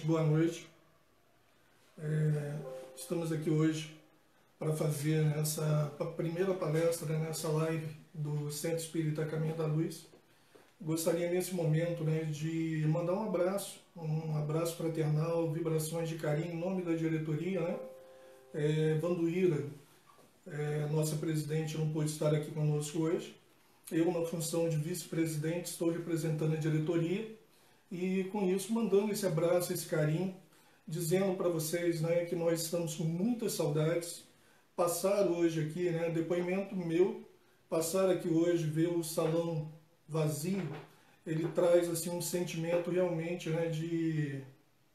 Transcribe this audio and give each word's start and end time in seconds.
Gente, 0.00 0.06
boa 0.06 0.22
noite. 0.22 0.66
É, 1.98 2.54
estamos 2.96 3.30
aqui 3.30 3.50
hoje 3.50 3.94
para 4.58 4.72
fazer 4.72 5.26
essa 5.36 5.92
primeira 6.16 6.54
palestra 6.54 7.18
nessa 7.18 7.48
live 7.48 7.86
do 8.14 8.50
Centro 8.50 8.78
Espírita 8.78 9.26
Caminho 9.26 9.54
da 9.56 9.66
Luz. 9.66 10.06
Gostaria 10.80 11.30
nesse 11.30 11.54
momento 11.54 12.02
né, 12.02 12.24
de 12.24 12.82
mandar 12.88 13.12
um 13.12 13.24
abraço, 13.24 13.78
um 13.94 14.38
abraço 14.38 14.76
fraternal, 14.76 15.50
vibrações 15.50 16.08
de 16.08 16.14
carinho 16.16 16.54
em 16.54 16.58
nome 16.58 16.82
da 16.82 16.94
diretoria. 16.94 17.60
Né? 17.60 17.78
É, 18.54 18.94
Vanduíra, 18.94 19.66
é, 20.46 20.86
nossa 20.90 21.16
presidente, 21.16 21.76
não 21.76 21.92
pôde 21.92 22.10
estar 22.10 22.34
aqui 22.34 22.50
conosco 22.52 23.00
hoje. 23.00 23.36
Eu, 23.92 24.10
na 24.10 24.24
função 24.24 24.66
de 24.66 24.76
vice-presidente, 24.76 25.66
estou 25.66 25.90
representando 25.90 26.54
a 26.54 26.56
diretoria 26.56 27.38
e 27.90 28.24
com 28.24 28.48
isso 28.48 28.72
mandando 28.72 29.12
esse 29.12 29.26
abraço, 29.26 29.72
esse 29.72 29.86
carinho, 29.86 30.34
dizendo 30.86 31.36
para 31.36 31.48
vocês 31.48 32.00
né, 32.00 32.24
que 32.24 32.36
nós 32.36 32.62
estamos 32.62 32.94
com 32.94 33.04
muitas 33.04 33.52
saudades. 33.54 34.24
Passar 34.76 35.26
hoje 35.26 35.60
aqui, 35.60 35.90
né, 35.90 36.10
depoimento 36.10 36.74
meu, 36.74 37.28
passar 37.68 38.08
aqui 38.08 38.28
hoje, 38.28 38.64
ver 38.64 38.88
o 38.88 39.02
salão 39.02 39.70
vazio, 40.08 40.68
ele 41.26 41.48
traz 41.48 41.88
assim 41.88 42.10
um 42.10 42.22
sentimento 42.22 42.90
realmente 42.90 43.50
né, 43.50 43.68
de 43.68 44.42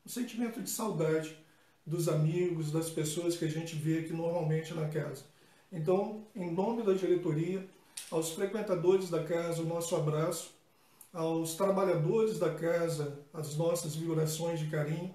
um 0.05 0.09
sentimento 0.09 0.61
de 0.61 0.69
saudade 0.69 1.37
dos 1.85 2.09
amigos, 2.09 2.71
das 2.71 2.89
pessoas 2.89 3.37
que 3.37 3.45
a 3.45 3.49
gente 3.49 3.75
vê 3.75 3.99
aqui 3.99 4.13
normalmente 4.13 4.73
na 4.73 4.87
casa. 4.87 5.23
Então, 5.71 6.23
em 6.35 6.51
nome 6.51 6.83
da 6.83 6.93
diretoria, 6.93 7.65
aos 8.09 8.31
frequentadores 8.31 9.09
da 9.09 9.23
casa, 9.23 9.61
o 9.61 9.65
nosso 9.65 9.95
abraço 9.95 10.51
aos 11.15 11.55
trabalhadores 11.55 12.37
da 12.37 12.53
casa 12.53 13.17
as 13.33 13.55
nossas 13.55 13.95
vibrações 13.95 14.59
de 14.59 14.67
carinho, 14.67 15.13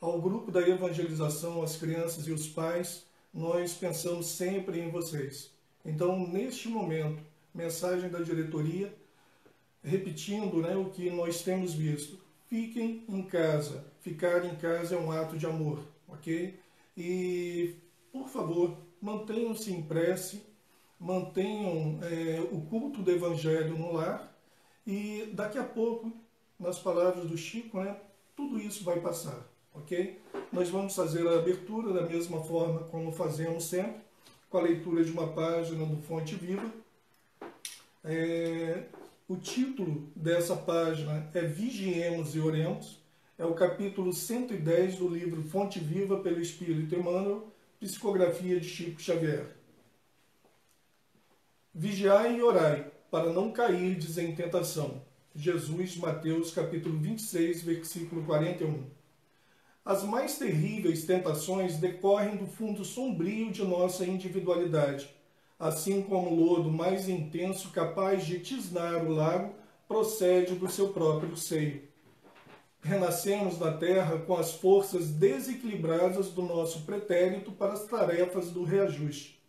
ao 0.00 0.20
grupo 0.20 0.50
da 0.50 0.60
evangelização, 0.60 1.62
as 1.62 1.76
crianças 1.76 2.26
e 2.26 2.32
os 2.32 2.48
pais, 2.48 3.06
nós 3.32 3.72
pensamos 3.72 4.26
sempre 4.26 4.80
em 4.80 4.90
vocês. 4.90 5.50
Então, 5.84 6.26
neste 6.26 6.68
momento, 6.68 7.22
mensagem 7.54 8.10
da 8.10 8.20
diretoria, 8.20 8.92
repetindo 9.82 10.60
né, 10.60 10.76
o 10.76 10.90
que 10.90 11.08
nós 11.10 11.42
temos 11.42 11.72
visto. 11.72 12.18
Fiquem 12.48 13.04
em 13.08 13.22
casa. 13.22 13.84
Ficar 14.00 14.44
em 14.44 14.56
casa 14.56 14.96
é 14.96 14.98
um 14.98 15.12
ato 15.12 15.38
de 15.38 15.46
amor, 15.46 15.80
ok? 16.08 16.58
E, 16.96 17.74
por 18.12 18.28
favor, 18.28 18.76
mantenham-se 19.00 19.72
em 19.72 19.82
prece, 19.82 20.42
mantenham 20.98 22.00
é, 22.02 22.40
o 22.50 22.60
culto 22.62 23.00
do 23.00 23.10
Evangelho 23.10 23.78
no 23.78 23.92
lar 23.92 24.35
e 24.86 25.30
daqui 25.32 25.58
a 25.58 25.64
pouco, 25.64 26.12
nas 26.58 26.78
palavras 26.78 27.28
do 27.28 27.36
Chico, 27.36 27.80
né, 27.80 27.96
tudo 28.36 28.58
isso 28.58 28.84
vai 28.84 29.00
passar, 29.00 29.46
ok? 29.74 30.20
Nós 30.52 30.68
vamos 30.68 30.94
fazer 30.94 31.26
a 31.26 31.38
abertura 31.38 31.92
da 31.92 32.02
mesma 32.02 32.42
forma 32.44 32.80
como 32.84 33.10
fazemos 33.10 33.64
sempre, 33.64 34.00
com 34.48 34.58
a 34.58 34.62
leitura 34.62 35.04
de 35.04 35.10
uma 35.10 35.28
página 35.28 35.84
do 35.84 36.00
Fonte 36.02 36.34
Viva. 36.36 36.70
É, 38.04 38.84
o 39.28 39.36
título 39.36 40.08
dessa 40.14 40.54
página 40.54 41.28
é 41.34 41.40
Vigiemos 41.40 42.36
e 42.36 42.40
Oremos, 42.40 43.00
é 43.36 43.44
o 43.44 43.54
capítulo 43.54 44.12
110 44.12 44.96
do 44.96 45.08
livro 45.08 45.42
Fonte 45.42 45.80
Viva 45.80 46.20
pelo 46.20 46.40
Espírito 46.40 46.94
Emmanuel, 46.94 47.48
psicografia 47.80 48.60
de 48.60 48.68
Chico 48.68 49.02
Xavier. 49.02 49.56
Vigiai 51.74 52.38
e 52.38 52.42
orai, 52.42 52.90
para 53.10 53.32
não 53.32 53.52
cairdes 53.52 54.18
em 54.18 54.34
tentação. 54.34 55.02
Jesus, 55.34 55.96
Mateus 55.96 56.50
capítulo 56.50 56.98
26, 56.98 57.62
versículo 57.62 58.24
41. 58.24 58.84
As 59.84 60.02
mais 60.02 60.38
terríveis 60.38 61.04
tentações 61.04 61.76
decorrem 61.76 62.36
do 62.36 62.46
fundo 62.46 62.84
sombrio 62.84 63.52
de 63.52 63.62
nossa 63.62 64.04
individualidade, 64.04 65.08
assim 65.58 66.02
como 66.02 66.30
o 66.30 66.34
lodo 66.34 66.70
mais 66.70 67.08
intenso 67.08 67.70
capaz 67.70 68.24
de 68.26 68.40
tisnar 68.40 69.04
o 69.04 69.12
lago 69.12 69.54
procede 69.86 70.54
do 70.54 70.68
seu 70.68 70.88
próprio 70.88 71.36
seio. 71.36 71.82
Renascemos 72.80 73.58
na 73.58 73.72
terra 73.72 74.18
com 74.18 74.36
as 74.36 74.52
forças 74.52 75.10
desequilibradas 75.10 76.28
do 76.28 76.42
nosso 76.42 76.80
pretérito 76.82 77.52
para 77.52 77.72
as 77.72 77.84
tarefas 77.84 78.50
do 78.50 78.64
reajuste. 78.64 79.40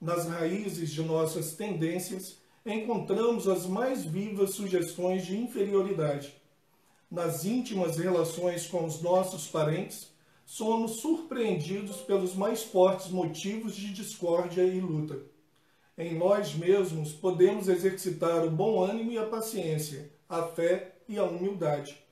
Nas 0.00 0.26
raízes 0.28 0.90
de 0.90 1.02
nossas 1.02 1.54
tendências, 1.54 2.38
encontramos 2.64 3.46
as 3.46 3.66
mais 3.66 4.04
vivas 4.04 4.54
sugestões 4.54 5.26
de 5.26 5.36
inferioridade. 5.36 6.34
Nas 7.10 7.44
íntimas 7.44 7.98
relações 7.98 8.66
com 8.66 8.84
os 8.84 9.02
nossos 9.02 9.46
parentes, 9.46 10.10
somos 10.46 10.96
surpreendidos 10.96 11.98
pelos 11.98 12.34
mais 12.34 12.62
fortes 12.62 13.08
motivos 13.08 13.76
de 13.76 13.92
discórdia 13.92 14.62
e 14.62 14.80
luta. 14.80 15.20
Em 15.96 16.14
nós 16.14 16.54
mesmos 16.54 17.12
podemos 17.12 17.68
exercitar 17.68 18.44
o 18.44 18.50
bom 18.50 18.82
ânimo 18.82 19.12
e 19.12 19.18
a 19.18 19.26
paciência, 19.26 20.10
a 20.28 20.42
fé 20.42 20.96
e 21.06 21.18
a 21.18 21.24
humildade. 21.24 22.02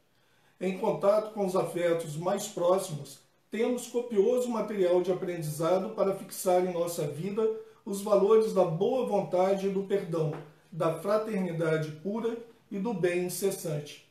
Em 0.60 0.78
contato 0.78 1.32
com 1.32 1.44
os 1.46 1.56
afetos 1.56 2.16
mais 2.16 2.46
próximos, 2.46 3.20
temos 3.50 3.88
copioso 3.88 4.48
material 4.48 5.02
de 5.02 5.10
aprendizado 5.10 5.90
para 5.94 6.14
fixar 6.14 6.64
em 6.64 6.72
nossa 6.72 7.06
vida 7.06 7.42
os 7.84 8.00
valores 8.00 8.52
da 8.52 8.64
boa 8.64 9.06
vontade 9.06 9.66
e 9.66 9.70
do 9.70 9.82
perdão, 9.82 10.32
da 10.70 10.98
fraternidade 11.00 11.90
pura 12.02 12.38
e 12.70 12.78
do 12.78 12.94
bem 12.94 13.26
incessante. 13.26 14.08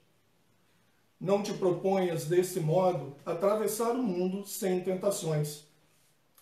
Não 1.20 1.42
te 1.42 1.54
proponhas, 1.54 2.26
desse 2.26 2.60
modo, 2.60 3.16
atravessar 3.26 3.92
o 3.92 4.04
mundo 4.04 4.46
sem 4.46 4.82
tentações. 4.82 5.64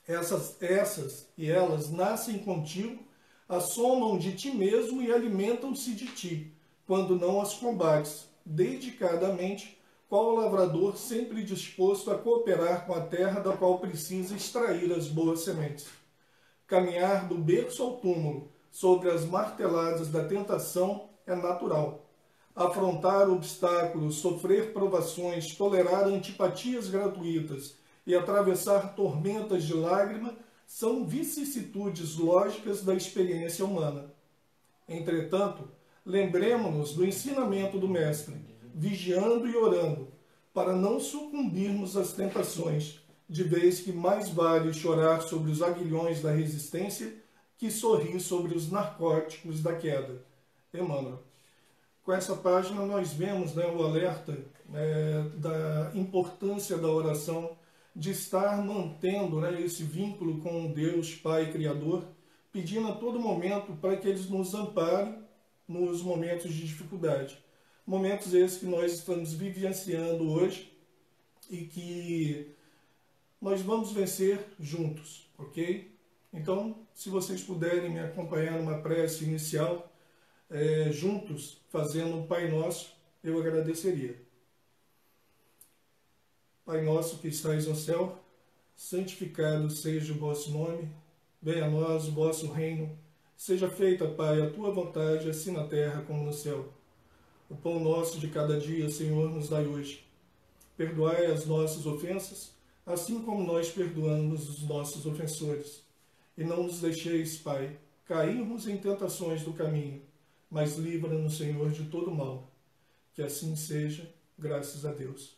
Essas, 0.08 0.56
essas 0.62 1.28
e 1.38 1.50
elas 1.50 1.92
nascem 1.92 2.40
contigo, 2.40 3.04
assomam 3.48 4.18
de 4.18 4.36
ti 4.36 4.52
mesmo 4.52 5.02
e 5.02 5.12
alimentam-se 5.12 5.94
de 5.94 6.08
ti, 6.08 6.54
quando 6.88 7.16
não 7.16 7.40
as 7.40 7.54
combates, 7.54 8.28
dedicadamente, 8.44 9.78
qual 10.08 10.34
lavrador 10.34 10.98
sempre 10.98 11.44
disposto 11.44 12.10
a 12.10 12.18
cooperar 12.18 12.88
com 12.88 12.96
a 12.96 13.02
terra 13.02 13.42
da 13.42 13.56
qual 13.56 13.78
precisa 13.78 14.36
extrair 14.36 14.92
as 14.92 15.08
boas 15.08 15.42
sementes 15.42 15.99
caminhar 16.70 17.28
do 17.28 17.36
berço 17.36 17.82
ao 17.82 17.98
túmulo 17.98 18.52
sobre 18.70 19.10
as 19.10 19.26
marteladas 19.26 20.10
da 20.10 20.24
tentação 20.24 21.10
é 21.26 21.36
natural. 21.36 22.06
Afrontar 22.56 23.28
obstáculos, 23.28 24.18
sofrer 24.18 24.72
provações, 24.72 25.56
tolerar 25.56 26.04
antipatias 26.04 26.88
gratuitas 26.88 27.76
e 28.06 28.14
atravessar 28.14 28.94
tormentas 28.96 29.64
de 29.64 29.74
lágrima 29.74 30.38
são 30.68 31.06
vicissitudes 31.06 32.18
lógicas 32.18 32.84
da 32.84 32.94
experiência 32.94 33.66
humana. 33.66 34.14
Entretanto, 34.88 35.68
lembremos-nos 36.06 36.94
do 36.94 37.04
ensinamento 37.04 37.80
do 37.80 37.88
Mestre, 37.88 38.36
vigiando 38.76 39.48
e 39.48 39.56
orando, 39.56 40.10
para 40.54 40.76
não 40.76 41.00
sucumbirmos 41.00 41.98
às 41.98 42.14
tentações, 42.14 42.99
de 43.30 43.44
vez 43.44 43.80
que 43.80 43.92
mais 43.92 44.30
vale 44.30 44.74
chorar 44.74 45.22
sobre 45.22 45.52
os 45.52 45.62
aguilhões 45.62 46.22
da 46.22 46.32
resistência 46.32 47.14
que 47.58 47.70
sorrir 47.70 48.20
sobre 48.20 48.58
os 48.58 48.72
narcóticos 48.72 49.62
da 49.62 49.76
queda. 49.76 50.24
Emmanuel. 50.74 51.22
Com 52.04 52.14
essa 52.14 52.36
página 52.36 52.86
nós 52.86 53.14
vemos 53.14 53.54
né, 53.54 53.66
o 53.68 53.84
alerta 53.84 54.38
é, 54.74 55.24
da 55.36 55.92
importância 55.94 56.78
da 56.78 56.88
oração, 56.88 57.58
de 57.96 58.12
estar 58.12 58.64
mantendo 58.64 59.42
né, 59.42 59.62
esse 59.62 59.84
vínculo 59.84 60.40
com 60.40 60.72
Deus 60.72 61.14
Pai 61.16 61.52
Criador, 61.52 62.08
pedindo 62.52 62.88
a 62.88 62.96
todo 62.96 63.20
momento 63.20 63.74
para 63.74 63.98
que 63.98 64.08
eles 64.08 64.30
nos 64.30 64.54
amparem 64.54 65.20
nos 65.68 66.02
momentos 66.02 66.52
de 66.54 66.66
dificuldade. 66.66 67.38
Momentos 67.86 68.34
esses 68.34 68.60
que 68.60 68.66
nós 68.66 68.94
estamos 68.94 69.34
vivenciando 69.34 70.32
hoje 70.32 70.72
e 71.50 71.66
que 71.66 72.56
nós 73.42 73.62
vamos 73.62 73.92
vencer 73.92 74.40
juntos, 74.60 75.30
ok? 75.38 75.92
Então, 76.32 76.88
se 76.94 77.10
vocês 77.10 77.42
puderem 77.42 77.92
me 77.92 78.00
acompanhar 78.00 78.58
numa 78.58 78.82
prece 78.82 79.24
inicial, 79.24 79.92
é, 80.50 80.92
juntos, 80.92 81.62
fazendo 81.70 82.18
um 82.18 82.28
Pai 82.28 82.50
Nosso, 82.50 82.96
eu 83.24 83.40
agradeceria. 83.40 84.20
Pai 86.66 86.82
nosso 86.84 87.18
que 87.18 87.28
estais 87.28 87.66
no 87.66 87.76
céu, 87.76 88.24
santificado 88.76 89.72
seja 89.72 90.14
o 90.14 90.18
vosso 90.18 90.52
nome, 90.52 90.88
venha 91.42 91.66
a 91.66 91.70
nós 91.70 92.08
o 92.08 92.12
vosso 92.12 92.52
reino, 92.52 92.96
seja 93.36 93.68
feita, 93.68 94.08
Pai, 94.08 94.40
a 94.40 94.52
tua 94.52 94.70
vontade, 94.70 95.28
assim 95.28 95.52
na 95.52 95.66
terra 95.66 96.04
como 96.04 96.24
no 96.24 96.32
céu. 96.32 96.72
O 97.50 97.56
pão 97.56 97.80
nosso 97.80 98.20
de 98.20 98.28
cada 98.28 98.60
dia, 98.60 98.88
Senhor, 98.88 99.32
nos 99.32 99.50
dai 99.50 99.66
hoje. 99.66 100.06
Perdoai 100.78 101.26
as 101.26 101.48
nossas 101.48 101.88
ofensas, 101.88 102.52
assim 102.90 103.22
como 103.22 103.44
nós 103.44 103.70
perdoamos 103.70 104.50
os 104.50 104.64
nossos 104.64 105.06
ofensores. 105.06 105.84
E 106.36 106.44
não 106.44 106.64
nos 106.64 106.82
deixeis, 106.82 107.38
Pai, 107.38 107.78
cairmos 108.06 108.68
em 108.68 108.78
tentações 108.78 109.44
do 109.44 109.54
caminho, 109.54 110.02
mas 110.50 110.76
livra-nos, 110.76 111.38
Senhor, 111.38 111.70
de 111.70 111.86
todo 111.86 112.10
mal. 112.10 112.52
Que 113.14 113.22
assim 113.22 113.56
seja, 113.56 114.12
graças 114.38 114.86
a 114.86 114.92
Deus. 114.92 115.38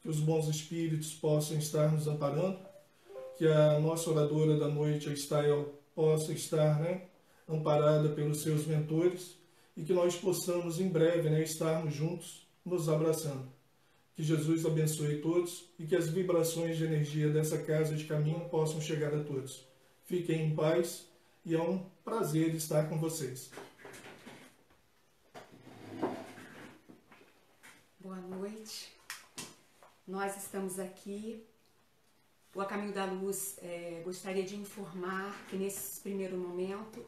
que 0.00 0.08
os 0.08 0.18
bons 0.18 0.48
espíritos 0.48 1.12
possam 1.12 1.58
estar 1.58 1.92
nos 1.92 2.08
amparando, 2.08 2.58
que 3.36 3.46
a 3.46 3.78
nossa 3.78 4.08
oradora 4.08 4.58
da 4.58 4.66
noite, 4.66 5.10
a 5.10 5.12
Stael, 5.12 5.74
possa 5.94 6.32
estar 6.32 6.80
né, 6.80 7.02
amparada 7.46 8.08
pelos 8.08 8.40
seus 8.40 8.66
mentores 8.66 9.36
e 9.76 9.82
que 9.82 9.92
nós 9.92 10.16
possamos 10.16 10.80
em 10.80 10.88
breve 10.88 11.28
né, 11.28 11.42
estarmos 11.42 11.92
juntos, 11.92 12.46
nos 12.64 12.88
abraçando. 12.88 13.59
Que 14.20 14.26
Jesus 14.26 14.66
abençoe 14.66 15.22
todos 15.22 15.64
e 15.78 15.86
que 15.86 15.96
as 15.96 16.10
vibrações 16.10 16.76
de 16.76 16.84
energia 16.84 17.30
dessa 17.30 17.56
casa 17.56 17.96
de 17.96 18.04
caminho 18.04 18.46
possam 18.50 18.78
chegar 18.78 19.14
a 19.14 19.24
todos. 19.24 19.66
Fiquem 20.04 20.48
em 20.48 20.54
paz 20.54 21.06
e 21.42 21.54
é 21.54 21.62
um 21.62 21.78
prazer 22.04 22.54
estar 22.54 22.86
com 22.86 22.98
vocês. 22.98 23.50
Boa 27.98 28.16
noite. 28.16 28.92
Nós 30.06 30.36
estamos 30.36 30.78
aqui. 30.78 31.42
O 32.54 32.60
A 32.60 32.66
Caminho 32.66 32.92
da 32.92 33.06
Luz 33.06 33.56
é, 33.62 34.02
gostaria 34.04 34.44
de 34.44 34.54
informar 34.54 35.46
que 35.48 35.56
nesse 35.56 35.98
primeiro 36.02 36.36
momento 36.36 37.02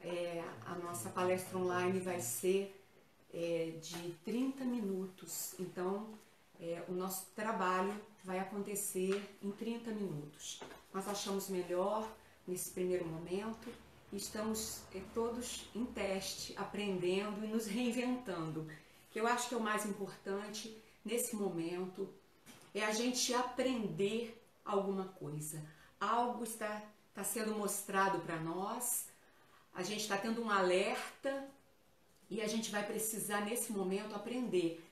é, 0.00 0.42
a 0.66 0.74
nossa 0.74 1.10
palestra 1.10 1.56
online 1.56 2.00
vai 2.00 2.18
ser 2.20 2.76
é, 3.32 3.74
de 3.80 4.14
30 4.24 4.64
minutos. 4.64 5.54
Então, 5.56 6.18
é, 6.60 6.84
o 6.88 6.92
nosso 6.92 7.26
trabalho 7.34 7.98
vai 8.22 8.38
acontecer 8.38 9.38
em 9.42 9.50
30 9.50 9.90
minutos. 9.92 10.60
Nós 10.92 11.08
achamos 11.08 11.48
melhor 11.48 12.06
nesse 12.46 12.70
primeiro 12.70 13.06
momento 13.06 13.72
e 14.12 14.16
estamos 14.16 14.82
é, 14.94 15.00
todos 15.14 15.68
em 15.74 15.86
teste, 15.86 16.54
aprendendo 16.56 17.44
e 17.44 17.48
nos 17.48 17.66
reinventando. 17.66 18.68
Que 19.10 19.18
eu 19.18 19.26
acho 19.26 19.48
que 19.48 19.54
é 19.54 19.58
o 19.58 19.62
mais 19.62 19.86
importante 19.86 20.76
nesse 21.04 21.34
momento 21.34 22.08
é 22.74 22.84
a 22.84 22.92
gente 22.92 23.32
aprender 23.34 24.40
alguma 24.64 25.04
coisa. 25.04 25.64
Algo 25.98 26.44
está, 26.44 26.82
está 27.08 27.24
sendo 27.24 27.54
mostrado 27.54 28.20
para 28.20 28.36
nós, 28.36 29.08
a 29.74 29.82
gente 29.82 30.00
está 30.00 30.16
tendo 30.16 30.42
um 30.42 30.50
alerta 30.50 31.48
e 32.28 32.40
a 32.40 32.46
gente 32.46 32.70
vai 32.70 32.86
precisar 32.86 33.40
nesse 33.40 33.72
momento 33.72 34.14
aprender. 34.14 34.84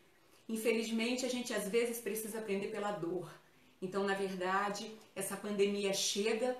Infelizmente, 0.48 1.26
a 1.26 1.28
gente 1.28 1.52
às 1.52 1.68
vezes 1.68 2.00
precisa 2.00 2.38
aprender 2.38 2.68
pela 2.68 2.92
dor. 2.92 3.30
Então, 3.82 4.04
na 4.04 4.14
verdade, 4.14 4.90
essa 5.14 5.36
pandemia 5.36 5.92
chega 5.92 6.56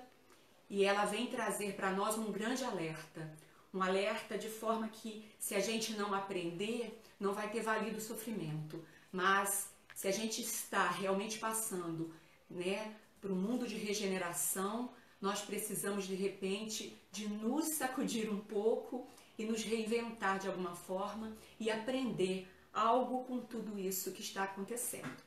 e 0.69 0.85
ela 0.85 1.05
vem 1.05 1.27
trazer 1.27 1.73
para 1.73 1.91
nós 1.91 2.17
um 2.17 2.31
grande 2.31 2.63
alerta. 2.63 3.35
Um 3.73 3.81
alerta 3.81 4.37
de 4.37 4.47
forma 4.47 4.87
que, 4.87 5.25
se 5.39 5.55
a 5.55 5.59
gente 5.59 5.93
não 5.93 6.13
aprender, 6.13 7.01
não 7.19 7.33
vai 7.33 7.49
ter 7.49 7.61
valido 7.61 7.97
o 7.97 8.01
sofrimento. 8.01 8.83
Mas, 9.11 9.69
se 9.95 10.07
a 10.07 10.11
gente 10.11 10.41
está 10.41 10.87
realmente 10.89 11.39
passando 11.39 12.13
né, 12.49 12.95
para 13.19 13.33
um 13.33 13.35
mundo 13.35 13.67
de 13.67 13.75
regeneração, 13.75 14.91
nós 15.19 15.41
precisamos 15.41 16.05
de 16.05 16.15
repente 16.15 16.95
de 17.11 17.27
nos 17.27 17.75
sacudir 17.75 18.31
um 18.31 18.39
pouco 18.39 19.07
e 19.37 19.43
nos 19.43 19.63
reinventar 19.63 20.39
de 20.39 20.47
alguma 20.47 20.75
forma 20.75 21.35
e 21.59 21.69
aprender 21.69 22.47
algo 22.79 23.25
com 23.25 23.39
tudo 23.39 23.77
isso 23.77 24.11
que 24.11 24.21
está 24.21 24.43
acontecendo. 24.43 25.21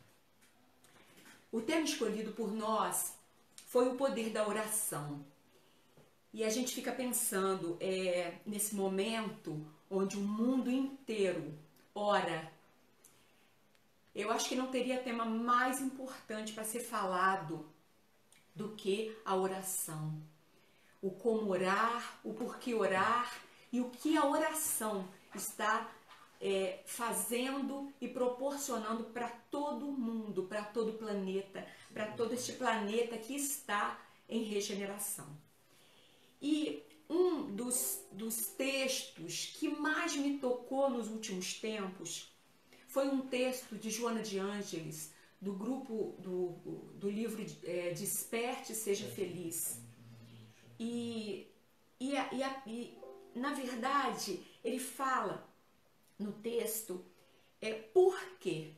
O 1.50 1.60
tema 1.60 1.84
escolhido 1.84 2.32
por 2.32 2.50
nós 2.50 3.14
foi 3.66 3.88
o 3.88 3.96
poder 3.96 4.30
da 4.30 4.48
oração. 4.48 5.24
E 6.32 6.42
a 6.44 6.48
gente 6.48 6.74
fica 6.74 6.90
pensando 6.90 7.76
é, 7.78 8.38
nesse 8.46 8.74
momento 8.74 9.64
onde 9.90 10.16
o 10.16 10.20
mundo 10.20 10.70
inteiro 10.70 11.52
ora. 11.94 12.50
Eu 14.14 14.30
acho 14.30 14.48
que 14.48 14.56
não 14.56 14.68
teria 14.68 15.02
tema 15.02 15.26
mais 15.26 15.80
importante 15.80 16.54
para 16.54 16.64
ser 16.64 16.80
falado 16.80 17.66
do 18.54 18.70
que 18.70 19.14
a 19.24 19.36
oração. 19.36 20.14
O 21.02 21.10
como 21.10 21.50
orar, 21.50 22.18
o 22.24 22.32
porquê 22.32 22.72
orar 22.74 23.42
e 23.70 23.80
o 23.80 23.90
que 23.90 24.16
a 24.16 24.24
oração 24.24 25.06
está 25.34 25.90
é, 26.42 26.80
fazendo 26.84 27.92
e 28.00 28.08
proporcionando 28.08 29.04
para 29.04 29.28
todo 29.28 29.92
mundo, 29.92 30.42
para 30.42 30.64
todo 30.64 30.94
planeta, 30.94 31.64
para 31.94 32.10
todo 32.12 32.34
este 32.34 32.54
planeta 32.54 33.16
que 33.16 33.36
está 33.36 33.96
em 34.28 34.42
regeneração. 34.42 35.28
E 36.40 36.82
um 37.08 37.54
dos, 37.54 38.00
dos 38.10 38.46
textos 38.48 39.54
que 39.56 39.68
mais 39.68 40.16
me 40.16 40.38
tocou 40.38 40.90
nos 40.90 41.08
últimos 41.08 41.54
tempos 41.54 42.28
foi 42.88 43.06
um 43.06 43.20
texto 43.20 43.76
de 43.76 43.88
Joana 43.88 44.22
de 44.22 44.40
Ângeles, 44.40 45.12
do 45.40 45.52
grupo 45.52 46.16
do, 46.18 46.50
do 46.96 47.08
livro 47.08 47.44
é, 47.62 47.90
Desperte 47.92 48.74
Seja 48.74 49.06
Feliz. 49.06 49.80
E, 50.78 51.46
e, 52.00 52.16
a, 52.16 52.34
e, 52.34 52.42
a, 52.42 52.62
e, 52.66 52.98
na 53.32 53.52
verdade 53.54 54.42
ele 54.64 54.80
fala 54.80 55.51
no 56.22 56.32
texto 56.32 57.04
é 57.60 57.72
porque 57.72 58.72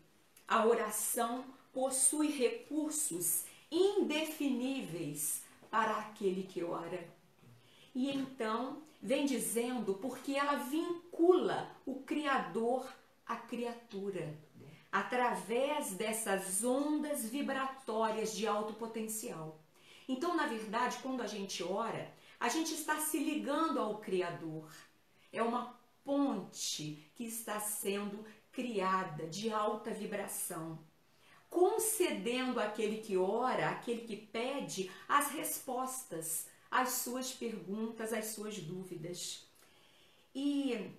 a 0.49 0.67
oração 0.67 1.45
possui 1.73 2.29
recursos 2.29 3.45
indefiníveis 3.71 5.43
para 5.71 5.99
aquele 5.99 6.45
que 6.45 6.63
ora. 6.63 7.09
E 7.95 8.11
então 8.11 8.83
vem 9.03 9.27
dizendo 9.27 9.95
porque 9.95 10.33
ela 10.33 10.57
vincula 10.57 11.71
o 11.85 12.03
Criador 12.03 12.87
à 13.27 13.37
criatura 13.37 14.35
através 14.91 15.93
dessas 15.95 16.63
ondas 16.63 17.29
vibratórias 17.29 18.33
de 18.35 18.47
alto 18.47 18.75
potencial. 18.75 19.59
Então, 20.09 20.37
na 20.37 20.47
verdade, 20.47 20.99
quando 21.03 21.21
a 21.21 21.27
gente 21.27 21.65
ora, 21.65 22.13
a 22.39 22.49
gente 22.49 22.73
está 22.75 23.01
se 23.01 23.19
ligando 23.19 23.81
ao 23.81 23.99
Criador. 23.99 24.71
É 25.33 25.43
uma 25.43 25.74
ponte 26.05 27.11
que 27.15 27.25
está 27.25 27.59
sendo 27.59 28.25
criada 28.53 29.27
de 29.27 29.51
alta 29.51 29.91
vibração, 29.91 30.79
concedendo 31.51 32.61
àquele 32.61 32.99
que 32.99 33.17
ora, 33.17 33.71
àquele 33.71 34.03
que 34.03 34.17
pede, 34.17 34.91
as 35.09 35.31
respostas 35.31 36.47
às 36.71 36.89
suas 36.91 37.33
perguntas, 37.33 38.13
às 38.13 38.27
suas 38.27 38.59
dúvidas. 38.59 39.47
E 40.35 40.91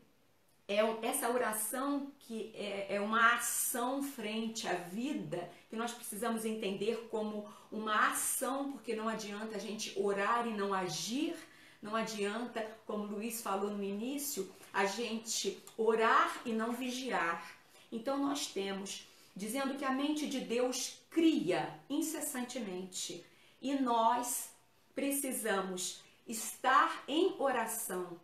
é 0.67 0.79
essa 1.05 1.29
oração 1.29 2.12
que 2.19 2.51
é, 2.55 2.95
é 2.95 3.01
uma 3.01 3.35
ação 3.35 4.01
frente 4.01 4.67
à 4.67 4.74
vida 4.74 5.50
que 5.69 5.75
nós 5.75 5.91
precisamos 5.91 6.45
entender 6.45 7.07
como 7.12 7.45
uma 7.71 8.12
ação, 8.12 8.71
porque 8.71 8.95
não 8.95 9.09
adianta 9.09 9.57
a 9.57 9.59
gente 9.59 9.93
orar 10.00 10.47
e 10.47 10.53
não 10.53 10.74
agir, 10.74 11.35
não 11.81 11.95
adianta, 11.95 12.65
como 12.85 13.05
Luiz 13.05 13.41
falou 13.41 13.69
no 13.69 13.83
início, 13.83 14.50
a 14.75 14.86
gente 14.86 15.63
orar 15.77 16.41
e 16.46 16.51
não 16.51 16.74
vigiar. 16.74 17.50
Então 17.89 18.17
nós 18.17 18.48
temos 18.48 19.08
dizendo 19.34 19.75
que 19.75 19.86
a 19.86 19.91
mente 19.91 20.27
de 20.27 20.41
Deus 20.41 21.00
cria 21.10 21.79
incessantemente 21.89 23.25
e 23.62 23.74
nós 23.75 24.50
precisamos 24.94 26.03
estar 26.27 27.05
em 27.08 27.34
oração 27.39 28.20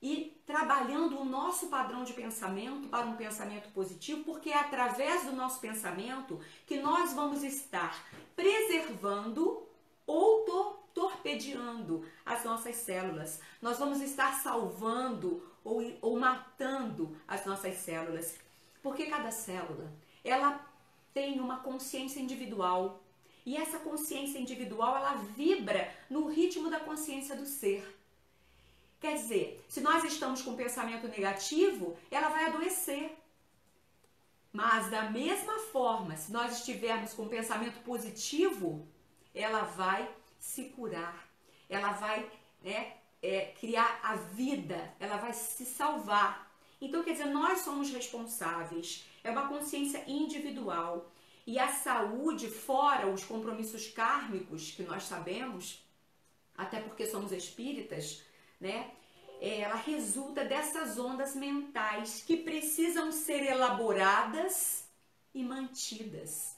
e 0.00 0.42
trabalhando 0.46 1.20
o 1.20 1.24
nosso 1.24 1.66
padrão 1.66 2.02
de 2.02 2.14
pensamento 2.14 2.88
para 2.88 3.04
um 3.04 3.16
pensamento 3.16 3.70
positivo, 3.70 4.24
porque 4.24 4.48
é 4.48 4.58
através 4.58 5.26
do 5.26 5.32
nosso 5.32 5.60
pensamento 5.60 6.40
que 6.66 6.80
nós 6.80 7.12
vamos 7.12 7.44
estar 7.44 8.06
preservando 8.34 9.68
ou 10.06 10.46
tor 10.46 10.80
torpedeando 10.94 12.04
as 12.24 12.44
nossas 12.44 12.76
células. 12.76 13.40
Nós 13.62 13.78
vamos 13.78 14.00
estar 14.00 14.40
salvando 14.40 15.49
ou, 15.64 15.82
ou 16.00 16.18
matando 16.18 17.16
as 17.26 17.44
nossas 17.44 17.76
células, 17.76 18.38
porque 18.82 19.06
cada 19.06 19.30
célula 19.30 19.90
ela 20.24 20.64
tem 21.12 21.40
uma 21.40 21.60
consciência 21.60 22.20
individual 22.20 23.02
e 23.44 23.56
essa 23.56 23.78
consciência 23.78 24.38
individual 24.38 24.96
ela 24.96 25.14
vibra 25.14 25.92
no 26.08 26.28
ritmo 26.28 26.70
da 26.70 26.80
consciência 26.80 27.34
do 27.34 27.46
ser. 27.46 27.98
Quer 29.00 29.14
dizer, 29.14 29.64
se 29.68 29.80
nós 29.80 30.04
estamos 30.04 30.42
com 30.42 30.54
pensamento 30.54 31.08
negativo, 31.08 31.96
ela 32.10 32.28
vai 32.28 32.46
adoecer. 32.46 33.16
Mas 34.52 34.90
da 34.90 35.10
mesma 35.10 35.58
forma, 35.72 36.16
se 36.16 36.30
nós 36.30 36.58
estivermos 36.58 37.14
com 37.14 37.28
pensamento 37.28 37.80
positivo, 37.82 38.86
ela 39.34 39.62
vai 39.62 40.08
se 40.38 40.64
curar, 40.64 41.26
ela 41.68 41.92
vai 41.92 42.30
né, 42.62 42.96
é, 43.22 43.52
criar 43.60 44.00
a 44.02 44.16
vida, 44.16 44.94
ela 44.98 45.16
vai 45.16 45.32
se 45.32 45.64
salvar. 45.64 46.50
Então, 46.80 47.02
quer 47.02 47.12
dizer, 47.12 47.26
nós 47.26 47.60
somos 47.60 47.90
responsáveis, 47.90 49.04
é 49.22 49.30
uma 49.30 49.48
consciência 49.48 50.02
individual. 50.06 51.10
E 51.46 51.58
a 51.58 51.68
saúde, 51.68 52.48
fora 52.48 53.08
os 53.08 53.24
compromissos 53.24 53.88
kármicos 53.88 54.70
que 54.70 54.82
nós 54.82 55.04
sabemos, 55.04 55.84
até 56.56 56.80
porque 56.80 57.06
somos 57.06 57.32
espíritas, 57.32 58.22
né? 58.60 58.90
Ela 59.40 59.76
resulta 59.76 60.44
dessas 60.44 60.98
ondas 60.98 61.34
mentais 61.34 62.22
que 62.26 62.36
precisam 62.36 63.10
ser 63.10 63.42
elaboradas 63.42 64.84
e 65.34 65.42
mantidas. 65.42 66.56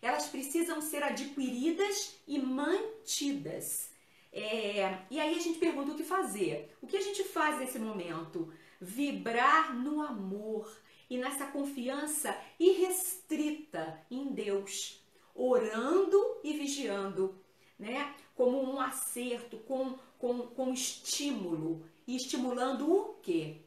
elas 0.00 0.26
precisam 0.28 0.80
ser 0.80 1.02
adquiridas 1.02 2.16
e 2.26 2.38
mantidas. 2.38 3.90
É, 4.32 4.98
e 5.10 5.18
aí 5.18 5.36
a 5.36 5.40
gente 5.40 5.58
pergunta 5.58 5.92
o 5.92 5.96
que 5.96 6.04
fazer. 6.04 6.76
O 6.80 6.86
que 6.86 6.96
a 6.96 7.00
gente 7.00 7.24
faz 7.24 7.58
nesse 7.58 7.78
momento? 7.78 8.52
Vibrar 8.80 9.74
no 9.74 10.00
amor 10.00 10.70
e 11.08 11.18
nessa 11.18 11.46
confiança 11.46 12.38
irrestrita 12.58 14.00
em 14.10 14.28
Deus, 14.28 15.02
orando 15.34 16.38
e 16.44 16.52
vigiando, 16.52 17.34
né? 17.78 18.14
Como 18.36 18.62
um 18.62 18.80
acerto, 18.80 19.58
com, 19.58 19.98
com, 20.18 20.46
com 20.46 20.72
estímulo. 20.72 21.84
E 22.06 22.16
estimulando 22.16 22.90
o 22.90 23.14
quê? 23.20 23.60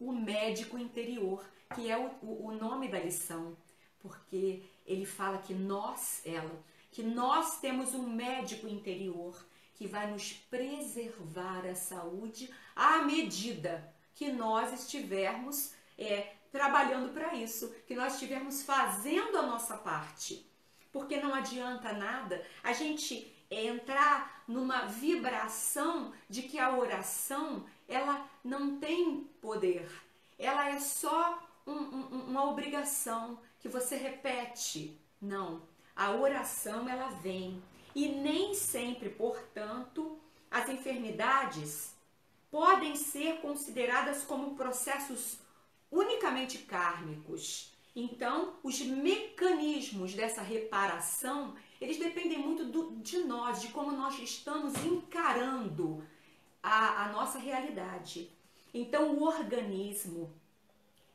O 0.00 0.12
médico 0.12 0.78
interior, 0.78 1.44
que 1.74 1.90
é 1.90 1.98
o, 1.98 2.10
o, 2.22 2.46
o 2.46 2.52
nome 2.52 2.88
da 2.88 2.98
lição. 2.98 3.56
Porque 4.00 4.62
ele 4.86 5.04
fala 5.04 5.38
que 5.38 5.52
nós, 5.52 6.22
ela, 6.24 6.64
que 6.90 7.02
nós 7.02 7.60
temos 7.60 7.94
um 7.94 8.08
médico 8.08 8.66
interior 8.66 9.36
que 9.78 9.86
vai 9.86 10.10
nos 10.10 10.32
preservar 10.32 11.64
a 11.64 11.74
saúde 11.76 12.52
à 12.74 12.98
medida 12.98 13.94
que 14.12 14.32
nós 14.32 14.72
estivermos 14.72 15.72
é, 15.96 16.32
trabalhando 16.50 17.12
para 17.14 17.36
isso, 17.36 17.72
que 17.86 17.94
nós 17.94 18.14
estivermos 18.14 18.64
fazendo 18.64 19.38
a 19.38 19.42
nossa 19.42 19.76
parte. 19.76 20.44
Porque 20.90 21.20
não 21.20 21.32
adianta 21.32 21.92
nada 21.92 22.44
a 22.64 22.72
gente 22.72 23.32
entrar 23.48 24.42
numa 24.48 24.86
vibração 24.86 26.12
de 26.28 26.42
que 26.42 26.58
a 26.58 26.76
oração 26.76 27.64
ela 27.86 28.28
não 28.42 28.80
tem 28.80 29.30
poder, 29.40 29.88
ela 30.36 30.68
é 30.70 30.80
só 30.80 31.40
um, 31.64 31.72
um, 31.72 32.24
uma 32.30 32.50
obrigação 32.50 33.38
que 33.60 33.68
você 33.68 33.96
repete. 33.96 35.00
Não, 35.22 35.62
a 35.94 36.10
oração 36.10 36.88
ela 36.88 37.08
vem 37.08 37.62
e 37.94 38.08
nem 38.08 38.54
sempre, 38.54 39.08
portanto, 39.08 40.18
as 40.50 40.68
enfermidades 40.68 41.94
podem 42.50 42.96
ser 42.96 43.40
consideradas 43.40 44.22
como 44.22 44.54
processos 44.54 45.38
unicamente 45.90 46.58
kármicos. 46.58 47.72
Então, 47.94 48.54
os 48.62 48.80
mecanismos 48.80 50.14
dessa 50.14 50.40
reparação, 50.40 51.56
eles 51.80 51.98
dependem 51.98 52.38
muito 52.38 52.64
do, 52.64 52.96
de 52.96 53.18
nós, 53.18 53.60
de 53.60 53.68
como 53.68 53.92
nós 53.92 54.18
estamos 54.18 54.74
encarando 54.84 56.06
a, 56.62 57.04
a 57.04 57.12
nossa 57.12 57.38
realidade. 57.38 58.30
Então, 58.72 59.14
o 59.14 59.24
organismo 59.24 60.32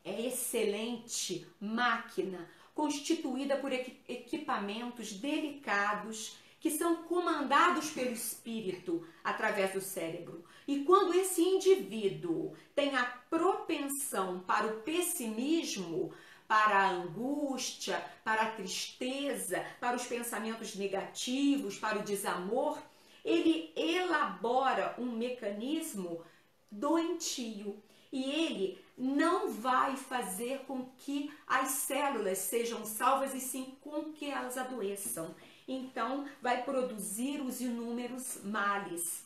é 0.04 0.26
excelente 0.26 1.46
máquina 1.60 2.48
constituída 2.74 3.56
por 3.56 3.72
equipamentos 3.72 5.12
delicados 5.12 6.36
que 6.64 6.70
são 6.70 6.96
comandados 7.02 7.90
pelo 7.90 8.12
espírito 8.12 9.06
através 9.22 9.74
do 9.74 9.82
cérebro. 9.82 10.42
E 10.66 10.82
quando 10.82 11.12
esse 11.12 11.42
indivíduo 11.42 12.56
tem 12.74 12.96
a 12.96 13.04
propensão 13.04 14.40
para 14.40 14.68
o 14.68 14.80
pessimismo, 14.80 16.10
para 16.48 16.78
a 16.78 16.90
angústia, 16.90 18.02
para 18.24 18.44
a 18.44 18.50
tristeza, 18.52 19.62
para 19.78 19.94
os 19.94 20.06
pensamentos 20.06 20.74
negativos, 20.74 21.76
para 21.76 21.98
o 21.98 22.02
desamor, 22.02 22.78
ele 23.22 23.70
elabora 23.76 24.94
um 24.96 25.12
mecanismo 25.12 26.22
doentio 26.70 27.76
e 28.10 28.22
ele 28.24 28.82
não 28.96 29.50
vai 29.50 29.98
fazer 29.98 30.60
com 30.60 30.86
que 30.96 31.30
as 31.46 31.72
células 31.72 32.38
sejam 32.38 32.86
salvas 32.86 33.34
e 33.34 33.40
sim 33.40 33.76
com 33.82 34.14
que 34.14 34.30
elas 34.30 34.56
adoeçam 34.56 35.34
então 35.66 36.26
vai 36.40 36.62
produzir 36.62 37.40
os 37.40 37.60
inúmeros 37.60 38.38
males. 38.44 39.24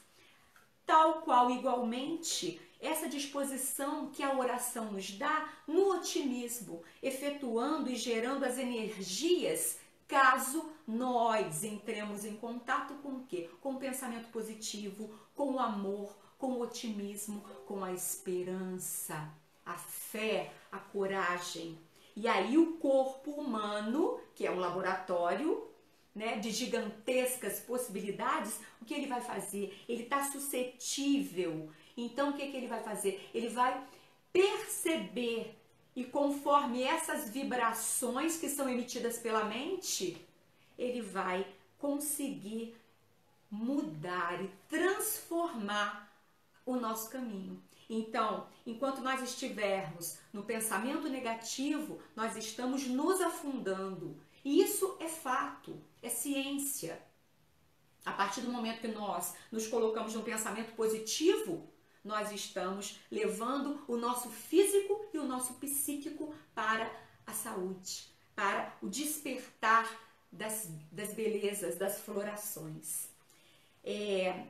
Tal 0.86 1.22
qual, 1.22 1.50
igualmente, 1.50 2.60
essa 2.80 3.08
disposição 3.08 4.10
que 4.10 4.22
a 4.22 4.36
oração 4.36 4.92
nos 4.92 5.10
dá 5.10 5.52
no 5.66 5.96
otimismo, 5.96 6.82
efetuando 7.02 7.90
e 7.90 7.96
gerando 7.96 8.44
as 8.44 8.56
energias 8.56 9.78
caso 10.08 10.70
nós 10.86 11.62
entremos 11.62 12.24
em 12.24 12.34
contato 12.34 12.94
com 13.02 13.10
o 13.10 13.24
quê? 13.24 13.50
Com 13.60 13.74
o 13.74 13.78
pensamento 13.78 14.28
positivo, 14.30 15.10
com 15.34 15.52
o 15.52 15.58
amor, 15.58 16.16
com 16.38 16.52
o 16.52 16.62
otimismo, 16.62 17.44
com 17.66 17.84
a 17.84 17.92
esperança, 17.92 19.30
a 19.66 19.74
fé, 19.74 20.50
a 20.72 20.78
coragem. 20.78 21.78
E 22.16 22.26
aí 22.26 22.56
o 22.56 22.78
corpo 22.78 23.32
humano, 23.32 24.18
que 24.34 24.46
é 24.46 24.50
um 24.50 24.58
laboratório, 24.58 25.67
né, 26.14 26.38
de 26.38 26.50
gigantescas 26.50 27.60
possibilidades, 27.60 28.60
o 28.80 28.84
que 28.84 28.94
ele 28.94 29.06
vai 29.06 29.20
fazer? 29.20 29.78
Ele 29.88 30.02
está 30.04 30.24
suscetível. 30.24 31.70
Então, 31.96 32.30
o 32.30 32.32
que, 32.32 32.50
que 32.50 32.56
ele 32.56 32.66
vai 32.66 32.82
fazer? 32.82 33.28
Ele 33.32 33.48
vai 33.48 33.86
perceber 34.32 35.54
e 35.98 36.04
conforme 36.04 36.82
essas 36.82 37.28
vibrações 37.28 38.36
que 38.36 38.48
são 38.48 38.68
emitidas 38.68 39.18
pela 39.18 39.44
mente, 39.44 40.24
ele 40.78 41.00
vai 41.00 41.44
conseguir 41.76 42.76
mudar 43.50 44.40
e 44.40 44.48
transformar 44.68 46.08
o 46.64 46.76
nosso 46.76 47.10
caminho. 47.10 47.60
Então, 47.90 48.46
enquanto 48.66 49.00
nós 49.00 49.22
estivermos 49.22 50.18
no 50.32 50.44
pensamento 50.44 51.08
negativo, 51.08 51.98
nós 52.14 52.36
estamos 52.36 52.86
nos 52.86 53.20
afundando. 53.20 54.16
E 54.44 54.62
isso 54.62 54.96
é 55.00 55.08
fato 55.08 55.80
é 56.02 56.08
ciência. 56.08 57.00
A 58.04 58.12
partir 58.12 58.40
do 58.40 58.50
momento 58.50 58.80
que 58.80 58.88
nós 58.88 59.34
nos 59.52 59.66
colocamos 59.66 60.14
num 60.14 60.22
pensamento 60.22 60.74
positivo, 60.74 61.68
nós 62.04 62.32
estamos 62.32 62.98
levando 63.10 63.84
o 63.86 63.96
nosso 63.96 64.30
físico 64.30 65.06
e 65.12 65.18
o 65.18 65.24
nosso 65.24 65.54
psíquico 65.54 66.34
para 66.54 66.90
a 67.26 67.32
saúde, 67.32 68.08
para 68.34 68.74
o 68.80 68.88
despertar 68.88 69.86
das, 70.32 70.70
das 70.90 71.12
belezas, 71.12 71.76
das 71.76 72.00
florações. 72.00 73.08
É, 73.84 74.46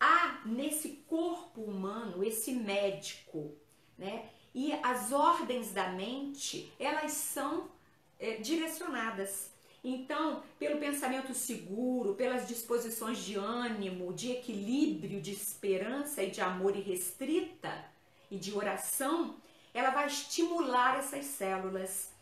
há 0.00 0.40
nesse 0.46 1.04
corpo 1.06 1.60
humano 1.60 2.24
esse 2.24 2.52
médico, 2.52 3.54
né? 3.98 4.30
E 4.54 4.72
as 4.82 5.12
ordens 5.12 5.72
da 5.72 5.90
mente, 5.92 6.72
elas 6.78 7.12
são 7.12 7.70
é, 8.18 8.36
direcionadas 8.36 9.51
então, 9.84 10.44
pelo 10.58 10.78
pensamento 10.78 11.34
seguro, 11.34 12.14
pelas 12.14 12.46
disposições 12.46 13.18
de 13.18 13.34
ânimo, 13.34 14.12
de 14.12 14.30
equilíbrio, 14.30 15.20
de 15.20 15.32
esperança 15.32 16.22
e 16.22 16.30
de 16.30 16.40
amor 16.40 16.76
irrestrita 16.76 17.84
e 18.30 18.36
de 18.36 18.54
oração, 18.54 19.36
ela 19.74 19.90
vai 19.90 20.06
estimular 20.06 20.98
essas 20.98 21.24
células. 21.24 22.12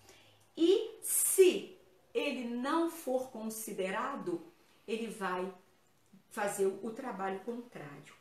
E 0.56 0.98
se 1.02 1.76
ele 2.14 2.48
não 2.48 2.90
for 2.90 3.30
considerado, 3.30 4.40
ele 4.88 5.08
vai 5.08 5.52
fazer 6.30 6.66
o 6.66 6.90
trabalho 6.90 7.40
contrário. 7.40 8.14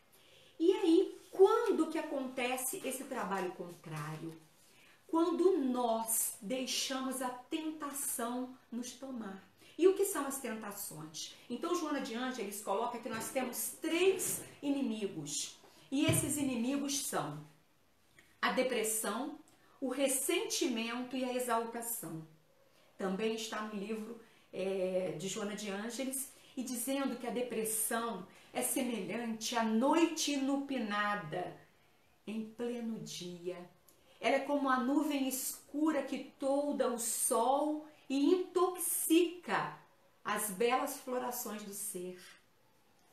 E 0.60 0.74
aí, 0.74 1.17
quando 1.31 1.88
que 1.89 1.98
acontece 1.98 2.81
esse 2.84 3.05
trabalho 3.05 3.51
contrário? 3.53 4.34
Quando 5.09 5.57
nós 5.57 6.37
deixamos 6.41 7.21
a 7.21 7.29
tentação 7.29 8.55
nos 8.71 8.91
tomar. 8.91 9.47
E 9.77 9.87
o 9.87 9.95
que 9.95 10.05
são 10.05 10.25
as 10.25 10.39
tentações? 10.39 11.35
Então, 11.49 11.73
Joana 11.73 12.01
de 12.01 12.13
Ângeles 12.13 12.61
coloca 12.61 12.99
que 12.99 13.09
nós 13.09 13.31
temos 13.31 13.77
três 13.81 14.43
inimigos. 14.61 15.57
E 15.91 16.05
esses 16.05 16.37
inimigos 16.37 17.05
são 17.05 17.43
a 18.41 18.51
depressão, 18.51 19.39
o 19.79 19.89
ressentimento 19.89 21.15
e 21.15 21.23
a 21.23 21.33
exaltação. 21.33 22.27
Também 22.97 23.35
está 23.35 23.61
no 23.61 23.79
livro 23.79 24.19
é, 24.51 25.15
de 25.17 25.27
Joana 25.27 25.55
de 25.55 25.69
Ângeles 25.71 26.33
e 26.55 26.63
dizendo 26.63 27.17
que 27.17 27.25
a 27.25 27.31
depressão 27.31 28.27
é 28.51 28.61
semelhante 28.61 29.55
à 29.55 29.63
noite 29.63 30.33
inupinada 30.33 31.57
em 32.27 32.49
pleno 32.49 32.99
dia 32.99 33.57
ela 34.19 34.35
é 34.35 34.39
como 34.39 34.69
a 34.69 34.79
nuvem 34.79 35.27
escura 35.27 36.03
que 36.03 36.33
tolda 36.39 36.89
o 36.89 36.99
sol 36.99 37.88
e 38.09 38.33
intoxica 38.33 39.77
as 40.23 40.49
belas 40.51 40.97
florações 40.97 41.63
do 41.63 41.73
ser. 41.73 42.19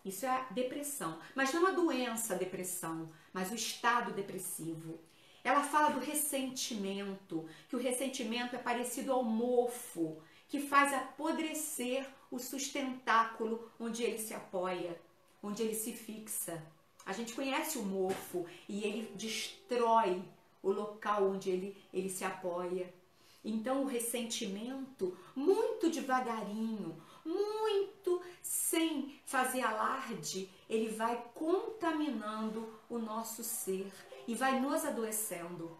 Isso 0.04 0.24
é 0.24 0.28
a 0.28 0.42
depressão, 0.50 1.18
mas 1.34 1.52
não 1.52 1.66
a 1.66 1.70
doença 1.70 2.34
a 2.34 2.38
depressão, 2.38 3.10
mas 3.32 3.50
o 3.50 3.54
estado 3.54 4.12
depressivo. 4.12 5.00
Ela 5.42 5.62
fala 5.62 5.90
do 5.90 6.00
ressentimento, 6.00 7.48
que 7.68 7.76
o 7.76 7.78
ressentimento 7.78 8.56
é 8.56 8.58
parecido 8.58 9.12
ao 9.12 9.22
mofo, 9.22 10.20
que 10.48 10.60
faz 10.60 10.92
apodrecer 10.92 12.08
o 12.30 12.38
sustentáculo 12.38 13.70
onde 13.78 14.02
ele 14.02 14.18
se 14.18 14.34
apoia, 14.34 15.00
onde 15.42 15.62
ele 15.62 15.74
se 15.74 15.92
fixa. 15.92 16.62
A 17.04 17.12
gente 17.12 17.32
conhece 17.34 17.78
o 17.78 17.82
mofo 17.84 18.46
e 18.68 18.82
ele 18.82 19.12
destrói 19.14 20.22
o 20.66 20.72
local 20.72 21.28
onde 21.28 21.48
ele, 21.48 21.76
ele 21.92 22.10
se 22.10 22.24
apoia. 22.24 22.92
Então, 23.44 23.84
o 23.84 23.86
ressentimento, 23.86 25.16
muito 25.34 25.88
devagarinho, 25.88 27.00
muito 27.24 28.20
sem 28.42 29.20
fazer 29.24 29.62
alarde, 29.62 30.50
ele 30.68 30.88
vai 30.88 31.24
contaminando 31.32 32.68
o 32.90 32.98
nosso 32.98 33.44
ser 33.44 33.92
e 34.26 34.34
vai 34.34 34.58
nos 34.58 34.84
adoecendo. 34.84 35.66
O 35.66 35.78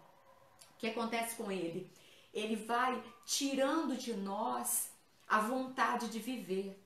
que 0.77 0.87
acontece 0.87 1.35
com 1.35 1.51
ele? 1.51 1.91
Ele 2.33 2.55
vai 2.55 3.03
tirando 3.25 3.97
de 3.97 4.13
nós 4.13 4.89
a 5.27 5.41
vontade 5.41 6.07
de 6.07 6.19
viver. 6.19 6.81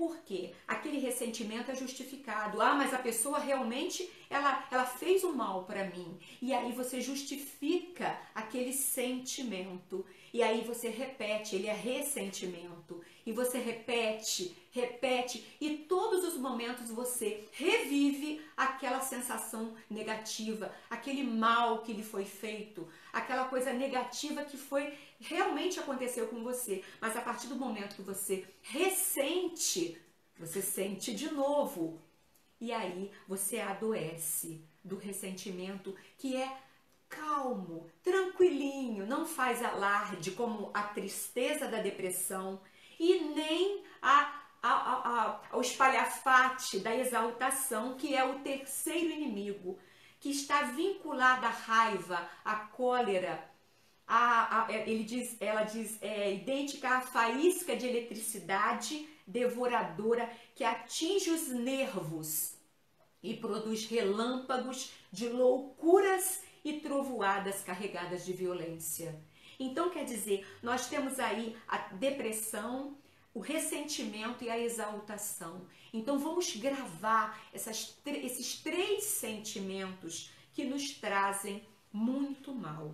Por 0.00 0.16
quê? 0.20 0.54
Aquele 0.66 0.98
ressentimento 0.98 1.70
é 1.70 1.74
justificado. 1.74 2.62
Ah, 2.62 2.74
mas 2.74 2.94
a 2.94 2.98
pessoa 2.98 3.38
realmente 3.38 4.10
ela, 4.30 4.66
ela 4.70 4.86
fez 4.86 5.22
o 5.24 5.34
mal 5.34 5.64
para 5.64 5.84
mim. 5.84 6.18
E 6.40 6.54
aí 6.54 6.72
você 6.72 7.02
justifica 7.02 8.18
aquele 8.34 8.72
sentimento. 8.72 10.06
E 10.32 10.42
aí 10.42 10.62
você 10.62 10.88
repete, 10.88 11.54
ele 11.54 11.66
é 11.66 11.74
ressentimento. 11.74 13.02
E 13.26 13.32
você 13.32 13.58
repete, 13.58 14.56
repete, 14.70 15.44
e 15.60 15.76
todos 15.76 16.24
os 16.24 16.38
momentos 16.38 16.90
você 16.90 17.44
revive 17.52 18.40
aquela 18.56 19.00
sensação 19.00 19.74
negativa, 19.90 20.74
aquele 20.88 21.24
mal 21.24 21.82
que 21.82 21.92
lhe 21.92 22.02
foi 22.02 22.24
feito, 22.24 22.88
aquela 23.12 23.44
coisa 23.46 23.72
negativa 23.72 24.44
que 24.44 24.56
foi 24.56 24.94
realmente 25.20 25.78
aconteceu 25.78 26.26
com 26.28 26.42
você. 26.42 26.82
Mas 27.00 27.16
a 27.16 27.20
partir 27.20 27.46
do 27.46 27.56
momento 27.56 27.96
que 27.96 28.02
você 28.02 28.46
ressente, 28.62 30.00
você 30.38 30.62
sente 30.62 31.14
de 31.14 31.30
novo. 31.30 32.00
E 32.60 32.72
aí 32.72 33.10
você 33.28 33.60
adoece 33.60 34.64
do 34.82 34.96
ressentimento 34.96 35.94
que 36.18 36.36
é 36.36 36.58
calmo, 37.08 37.90
tranquilinho, 38.02 39.06
não 39.06 39.26
faz 39.26 39.62
alarde 39.62 40.30
como 40.30 40.70
a 40.72 40.82
tristeza 40.84 41.66
da 41.66 41.80
depressão 41.80 42.60
e 42.98 43.18
nem 43.34 43.84
a, 44.00 44.42
a, 44.62 44.70
a, 44.70 45.40
a, 45.52 45.56
o 45.56 45.60
espalhafate 45.60 46.78
da 46.78 46.94
exaltação, 46.94 47.96
que 47.96 48.14
é 48.14 48.24
o 48.24 48.38
terceiro 48.40 49.10
inimigo, 49.10 49.78
que 50.20 50.30
está 50.30 50.62
vinculado 50.62 51.46
à 51.46 51.50
raiva, 51.50 52.28
à 52.44 52.56
cólera. 52.56 53.50
A, 54.12 54.64
a, 54.66 54.72
ele 54.72 55.04
diz, 55.04 55.36
ela 55.38 55.62
diz, 55.62 55.96
é 56.02 56.34
idêntica 56.34 56.88
à 56.88 57.00
faísca 57.00 57.76
de 57.76 57.86
eletricidade 57.86 59.08
devoradora 59.24 60.28
que 60.56 60.64
atinge 60.64 61.30
os 61.30 61.46
nervos 61.46 62.56
e 63.22 63.36
produz 63.36 63.86
relâmpagos 63.86 64.90
de 65.12 65.28
loucuras 65.28 66.42
e 66.64 66.80
trovoadas 66.80 67.62
carregadas 67.62 68.26
de 68.26 68.32
violência. 68.32 69.16
Então, 69.60 69.90
quer 69.90 70.04
dizer, 70.04 70.44
nós 70.60 70.88
temos 70.88 71.20
aí 71.20 71.56
a 71.68 71.78
depressão, 71.78 72.98
o 73.32 73.38
ressentimento 73.38 74.42
e 74.42 74.50
a 74.50 74.58
exaltação. 74.58 75.68
Então, 75.92 76.18
vamos 76.18 76.56
gravar 76.56 77.40
essas, 77.52 77.96
esses 78.04 78.58
três 78.58 79.04
sentimentos 79.04 80.32
que 80.52 80.64
nos 80.64 80.90
trazem 80.94 81.62
muito 81.92 82.52
mal. 82.52 82.92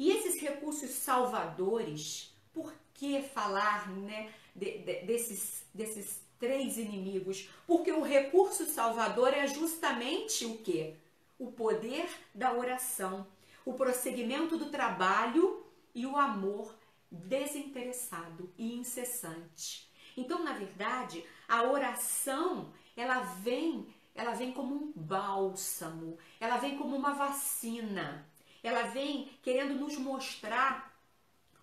E 0.00 0.10
esses 0.10 0.40
recursos 0.40 0.90
salvadores, 0.90 2.34
por 2.52 2.74
que 2.94 3.22
falar 3.22 3.88
né, 3.90 4.32
de, 4.56 4.78
de, 4.78 5.02
desses, 5.02 5.64
desses 5.72 6.20
três 6.40 6.76
inimigos? 6.76 7.48
Porque 7.66 7.92
o 7.92 8.02
recurso 8.02 8.64
salvador 8.64 9.32
é 9.34 9.46
justamente 9.46 10.44
o 10.44 10.58
que? 10.58 10.96
o 11.40 11.50
poder 11.50 12.06
da 12.34 12.52
oração, 12.52 13.26
o 13.64 13.72
prosseguimento 13.72 14.58
do 14.58 14.66
trabalho 14.66 15.64
e 15.94 16.04
o 16.04 16.14
amor 16.14 16.78
desinteressado 17.10 18.52
e 18.58 18.74
incessante. 18.74 19.90
Então, 20.14 20.44
na 20.44 20.52
verdade, 20.52 21.24
a 21.48 21.62
oração, 21.62 22.74
ela 22.94 23.20
vem, 23.20 23.88
ela 24.14 24.32
vem 24.32 24.52
como 24.52 24.74
um 24.74 24.92
bálsamo, 24.94 26.18
ela 26.38 26.58
vem 26.58 26.76
como 26.76 26.94
uma 26.94 27.14
vacina. 27.14 28.29
Ela 28.62 28.88
vem 28.88 29.30
querendo 29.42 29.74
nos 29.74 29.96
mostrar 29.96 30.90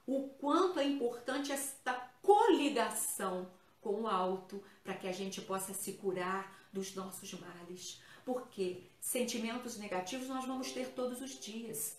o 0.05 0.29
quanto 0.39 0.79
é 0.79 0.85
importante 0.85 1.51
esta 1.51 1.93
coligação 2.21 3.51
com 3.81 4.01
o 4.01 4.07
alto 4.07 4.63
para 4.83 4.95
que 4.95 5.07
a 5.07 5.11
gente 5.11 5.41
possa 5.41 5.73
se 5.73 5.93
curar 5.93 6.55
dos 6.71 6.95
nossos 6.95 7.33
males. 7.33 8.01
Porque 8.25 8.83
sentimentos 8.99 9.77
negativos 9.77 10.27
nós 10.27 10.45
vamos 10.45 10.71
ter 10.71 10.89
todos 10.93 11.21
os 11.21 11.39
dias. 11.39 11.97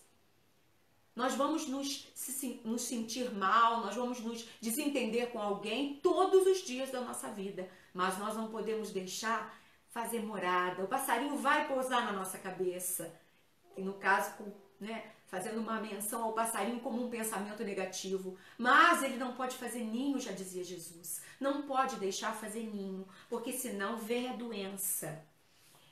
Nós 1.15 1.35
vamos 1.35 1.67
nos, 1.67 2.07
se, 2.15 2.61
nos 2.63 2.83
sentir 2.83 3.31
mal, 3.31 3.81
nós 3.81 3.95
vamos 3.95 4.19
nos 4.19 4.47
desentender 4.61 5.31
com 5.31 5.39
alguém 5.39 5.99
todos 6.01 6.47
os 6.47 6.59
dias 6.59 6.91
da 6.91 7.01
nossa 7.01 7.29
vida. 7.29 7.69
Mas 7.93 8.17
nós 8.17 8.35
não 8.35 8.49
podemos 8.49 8.91
deixar 8.91 9.53
fazer 9.89 10.21
morada. 10.21 10.83
O 10.83 10.87
passarinho 10.87 11.37
vai 11.37 11.67
pousar 11.67 12.05
na 12.05 12.11
nossa 12.11 12.37
cabeça. 12.37 13.13
E 13.75 13.81
no 13.81 13.93
caso, 13.95 14.33
né, 14.79 15.11
fazendo 15.27 15.59
uma 15.59 15.79
menção 15.79 16.23
ao 16.23 16.33
passarinho 16.33 16.79
como 16.79 17.05
um 17.05 17.09
pensamento 17.09 17.63
negativo. 17.63 18.37
Mas 18.57 19.03
ele 19.03 19.17
não 19.17 19.33
pode 19.33 19.57
fazer 19.57 19.83
ninho, 19.83 20.19
já 20.19 20.31
dizia 20.31 20.63
Jesus. 20.63 21.21
Não 21.39 21.63
pode 21.63 21.97
deixar 21.97 22.33
fazer 22.33 22.63
ninho, 22.63 23.07
porque 23.29 23.51
senão 23.51 23.97
vem 23.97 24.29
a 24.29 24.33
doença. 24.33 25.23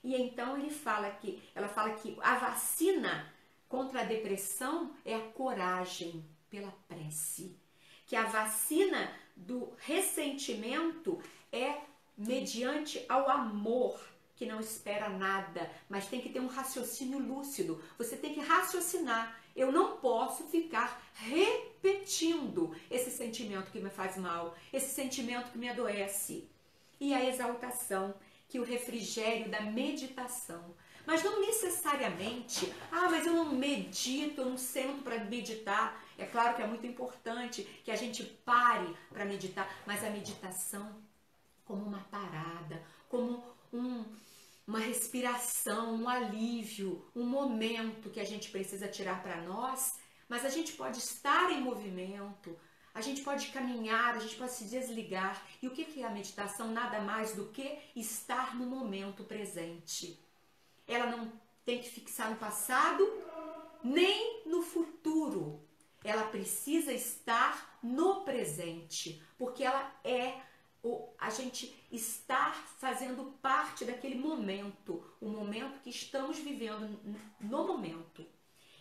E 0.04 0.16
então 0.16 0.58
ele 0.58 0.70
fala 0.70 1.10
que, 1.12 1.42
ela 1.54 1.68
fala 1.68 1.94
que 1.94 2.18
a 2.22 2.36
vacina 2.36 3.32
contra 3.68 4.02
a 4.02 4.06
depressão 4.06 4.96
é 5.04 5.16
a 5.16 5.28
coragem 5.32 6.26
pela 6.50 6.72
prece. 6.88 7.56
Que 8.06 8.16
a 8.16 8.24
vacina 8.24 9.14
do 9.36 9.74
ressentimento 9.78 11.22
é 11.52 11.82
mediante 12.18 13.06
ao 13.08 13.30
amor, 13.30 14.00
que 14.38 14.46
não 14.46 14.60
espera 14.60 15.10
nada, 15.10 15.70
mas 15.90 16.06
tem 16.06 16.22
que 16.22 16.30
ter 16.30 16.40
um 16.40 16.48
raciocínio 16.48 17.18
lúcido. 17.18 17.84
Você 17.98 18.16
tem 18.16 18.36
que 18.36 18.40
raciocinar. 18.40 19.42
Eu 19.56 19.72
não 19.72 19.98
posso 19.98 20.44
ficar 20.44 21.02
repetindo 21.16 22.76
esse 22.90 23.10
sentimento 23.10 23.72
que 23.72 23.80
me 23.80 23.90
faz 23.90 24.16
mal, 24.16 24.56
esse 24.72 24.94
sentimento 24.94 25.52
que 25.52 25.58
me 25.58 25.68
adoece. 25.68 26.48
E 27.00 27.16
a 27.16 27.26
exaltação 27.26 28.14
que 28.48 28.60
o 28.60 28.64
refrigério 28.64 29.50
da 29.50 29.62
meditação. 29.62 30.76
Mas 31.06 31.24
não 31.24 31.42
necessariamente, 31.42 32.72
ah, 32.92 33.08
mas 33.10 33.26
eu 33.26 33.34
não 33.34 33.54
medito, 33.54 34.42
eu 34.42 34.50
não 34.50 34.58
sento 34.58 35.02
para 35.02 35.24
meditar. 35.24 36.04
É 36.18 36.26
claro 36.26 36.56
que 36.56 36.62
é 36.62 36.68
muito 36.68 36.86
importante 36.86 37.64
que 37.84 37.90
a 37.90 37.96
gente 37.96 38.24
pare 38.24 38.96
para 39.10 39.26
meditar, 39.26 39.68
mas 39.86 40.04
a 40.04 40.10
meditação 40.12 41.02
como 41.66 41.84
uma 41.84 42.02
parada, 42.12 42.82
como 43.10 43.44
um, 43.72 44.06
uma 44.66 44.80
respiração, 44.80 45.96
um 45.96 46.10
alívio, 46.10 47.06
um 47.16 47.26
momento 47.26 48.10
que 48.10 48.20
a 48.20 48.26
gente 48.26 48.50
precisa 48.50 48.88
tirar 48.88 49.22
para 49.22 49.42
nós, 49.42 49.98
mas 50.28 50.46
a 50.46 50.50
gente 50.50 50.74
pode 50.74 50.98
estar 50.98 51.52
em 51.52 51.62
movimento, 51.62 52.58
a 52.94 53.02
gente 53.02 53.22
pode 53.22 53.48
caminhar, 53.50 54.16
a 54.16 54.20
gente 54.20 54.36
pode 54.36 54.54
se 54.54 54.66
desligar. 54.66 55.46
E 55.62 55.68
o 55.68 55.72
que 55.72 56.02
é 56.02 56.06
a 56.06 56.10
meditação? 56.10 56.72
Nada 56.72 57.00
mais 57.00 57.36
do 57.36 57.46
que 57.50 57.78
estar 57.96 58.56
no 58.56 58.66
momento 58.66 59.24
presente. 59.24 60.20
Ela 60.88 61.06
não 61.06 61.32
tem 61.64 61.80
que 61.80 61.90
fixar 61.90 62.32
no 62.32 62.38
passado 62.38 63.06
nem 63.84 64.44
no 64.46 64.62
futuro. 64.62 65.62
Ela 66.04 66.24
precisa 66.24 66.92
estar 66.92 67.78
no 67.84 68.22
presente, 68.22 69.22
porque 69.38 69.64
ela 69.64 69.94
é 70.04 70.42
o, 70.88 71.10
a 71.20 71.30
gente 71.30 71.76
estar 71.92 72.54
fazendo 72.80 73.34
parte 73.42 73.84
daquele 73.84 74.16
momento, 74.16 75.04
o 75.20 75.28
momento 75.28 75.82
que 75.82 75.90
estamos 75.90 76.40
vivendo 76.40 76.98
no 77.40 77.68
momento. 77.68 78.26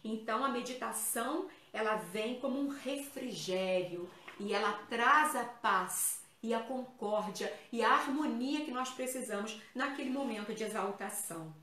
Então 0.04 0.44
a 0.44 0.48
meditação 0.48 1.48
ela 1.72 1.96
vem 1.96 2.38
como 2.38 2.60
um 2.60 2.68
refrigério 2.68 4.08
e 4.38 4.54
ela 4.54 4.72
traz 4.88 5.34
a 5.34 5.44
paz 5.44 6.22
e 6.42 6.54
a 6.54 6.60
concórdia 6.60 7.52
e 7.72 7.82
a 7.82 7.92
harmonia 7.92 8.64
que 8.64 8.70
nós 8.70 8.90
precisamos 8.90 9.60
naquele 9.74 10.10
momento 10.10 10.54
de 10.54 10.62
exaltação. 10.62 11.54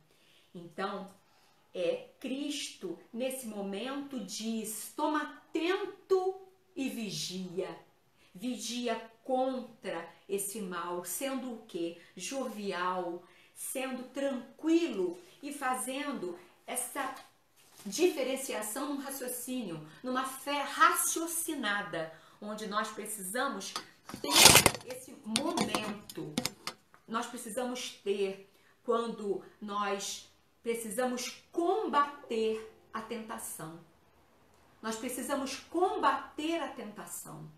Então, 0.54 1.10
é 1.74 2.10
Cristo 2.20 3.00
nesse 3.12 3.48
momento 3.48 4.20
diz: 4.20 4.94
toma 4.96 5.22
atento 5.22 6.36
e 6.76 6.90
vigia. 6.90 7.80
Vigia 8.36 9.00
contra 9.24 10.08
esse 10.28 10.62
mal, 10.62 11.04
sendo 11.06 11.54
o 11.54 11.66
que? 11.66 12.00
Jovial, 12.16 13.24
sendo 13.54 14.04
tranquilo 14.10 15.18
e 15.42 15.54
fazendo 15.54 16.38
essa 16.66 17.16
diferenciação 17.86 18.94
no 18.94 19.02
raciocínio, 19.02 19.86
numa 20.02 20.26
fé 20.26 20.62
raciocinada, 20.62 22.14
onde 22.42 22.68
nós 22.68 22.90
precisamos 22.90 23.74
ter 24.22 24.94
esse 24.94 25.16
momento. 25.26 26.34
Nós 27.08 27.26
precisamos 27.26 27.92
ter 28.04 28.50
quando 28.84 29.44
nós 29.62 30.30
precisamos 30.62 31.44
combater 31.52 32.72
a 32.94 33.02
tentação. 33.02 33.80
Nós 34.82 34.96
precisamos 34.98 35.56
combater 35.56 36.62
a 36.62 36.68
tentação. 36.68 37.50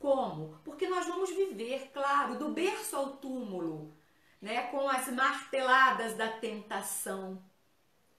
Como? 0.00 0.58
Porque 0.64 0.88
nós 0.88 1.06
vamos 1.06 1.28
viver, 1.28 1.90
claro, 1.92 2.38
do 2.38 2.48
berço 2.48 2.96
ao 2.96 3.18
túmulo, 3.18 3.94
né, 4.40 4.62
com 4.68 4.88
as 4.88 5.08
marteladas 5.08 6.16
da 6.16 6.26
tentação. 6.26 7.40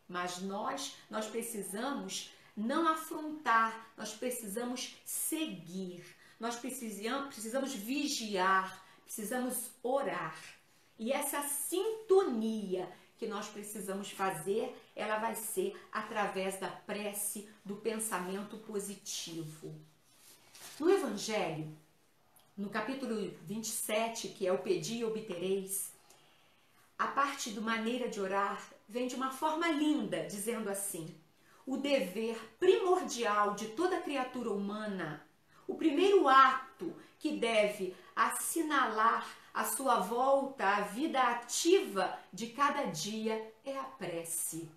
Mas 0.07 0.39
nós, 0.43 0.95
nós 1.09 1.25
precisamos 1.25 2.31
não 2.55 2.87
afrontar, 2.87 3.91
nós 3.97 4.13
precisamos 4.13 4.95
seguir, 5.03 6.05
nós 6.39 6.55
precisamos, 6.55 7.33
precisamos 7.33 7.73
vigiar, 7.73 8.85
precisamos 9.03 9.71
orar. 9.81 10.37
E 10.99 11.11
essa 11.11 11.41
sintonia 11.41 12.87
que 13.17 13.25
nós 13.25 13.47
precisamos 13.47 14.11
fazer, 14.11 14.79
ela 14.95 15.17
vai 15.17 15.33
ser 15.33 15.75
através 15.91 16.59
da 16.59 16.69
prece, 16.69 17.49
do 17.65 17.75
pensamento 17.77 18.59
positivo. 18.59 19.75
No 20.79 20.89
Evangelho, 20.89 21.67
no 22.57 22.69
capítulo 22.69 23.31
27, 23.43 24.29
que 24.29 24.47
é 24.47 24.51
o 24.51 24.57
Pedi 24.57 24.97
e 24.97 25.05
Obtereis, 25.05 25.91
a 26.97 27.07
parte 27.07 27.51
do 27.51 27.61
maneira 27.61 28.07
de 28.07 28.19
orar 28.19 28.61
vem 28.87 29.07
de 29.07 29.15
uma 29.15 29.31
forma 29.31 29.67
linda, 29.67 30.25
dizendo 30.25 30.69
assim: 30.69 31.13
o 31.67 31.77
dever 31.77 32.37
primordial 32.59 33.53
de 33.53 33.69
toda 33.69 34.01
criatura 34.01 34.51
humana, 34.51 35.25
o 35.67 35.75
primeiro 35.75 36.27
ato 36.27 36.95
que 37.19 37.37
deve 37.37 37.95
assinalar 38.15 39.27
a 39.53 39.65
sua 39.65 39.99
volta 39.99 40.67
à 40.67 40.81
vida 40.81 41.21
ativa 41.21 42.17
de 42.31 42.47
cada 42.47 42.85
dia 42.85 43.53
é 43.63 43.77
a 43.77 43.83
prece. 43.83 44.69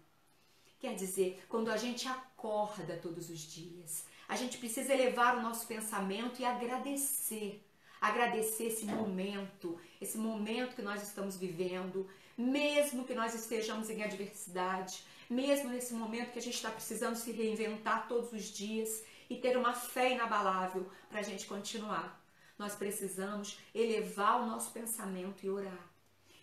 Quer 0.81 0.95
dizer, 0.95 1.43
quando 1.49 1.71
a 1.71 1.77
gente 1.77 2.07
acorda 2.07 2.99
todos 2.99 3.31
os 3.31 3.41
dias, 3.41 4.05
a 4.29 4.37
gente 4.37 4.59
precisa 4.59 4.93
elevar 4.93 5.37
o 5.37 5.43
nosso 5.43 5.67
pensamento 5.67 6.41
e 6.41 6.45
agradecer 6.45 7.65
agradecer 8.05 8.67
esse 8.67 8.85
momento, 8.85 9.81
esse 9.99 10.19
momento 10.19 10.77
que 10.77 10.83
nós 10.83 11.03
estamos 11.03 11.39
vivendo, 11.39 12.07
mesmo 12.37 13.05
que 13.05 13.15
nós 13.15 13.35
estejamos 13.35 13.89
em 13.89 14.03
adversidade, 14.03 15.03
mesmo 15.31 15.71
nesse 15.71 15.95
momento 15.95 16.33
que 16.33 16.39
a 16.39 16.43
gente 16.43 16.55
está 16.55 16.71
precisando 16.71 17.17
se 17.17 17.33
reinventar 17.33 18.07
todos 18.07 18.31
os 18.33 18.45
dias 18.45 19.03
e 19.31 19.37
ter 19.37 19.57
uma 19.57 19.73
fé 19.73 20.13
inabalável 20.13 20.87
para 21.09 21.21
a 21.21 21.23
gente 21.23 21.47
continuar. 21.47 22.23
Nós 22.59 22.75
precisamos 22.75 23.59
elevar 23.75 24.43
o 24.43 24.47
nosso 24.47 24.71
pensamento 24.71 25.45
e 25.45 25.49
orar. 25.49 25.89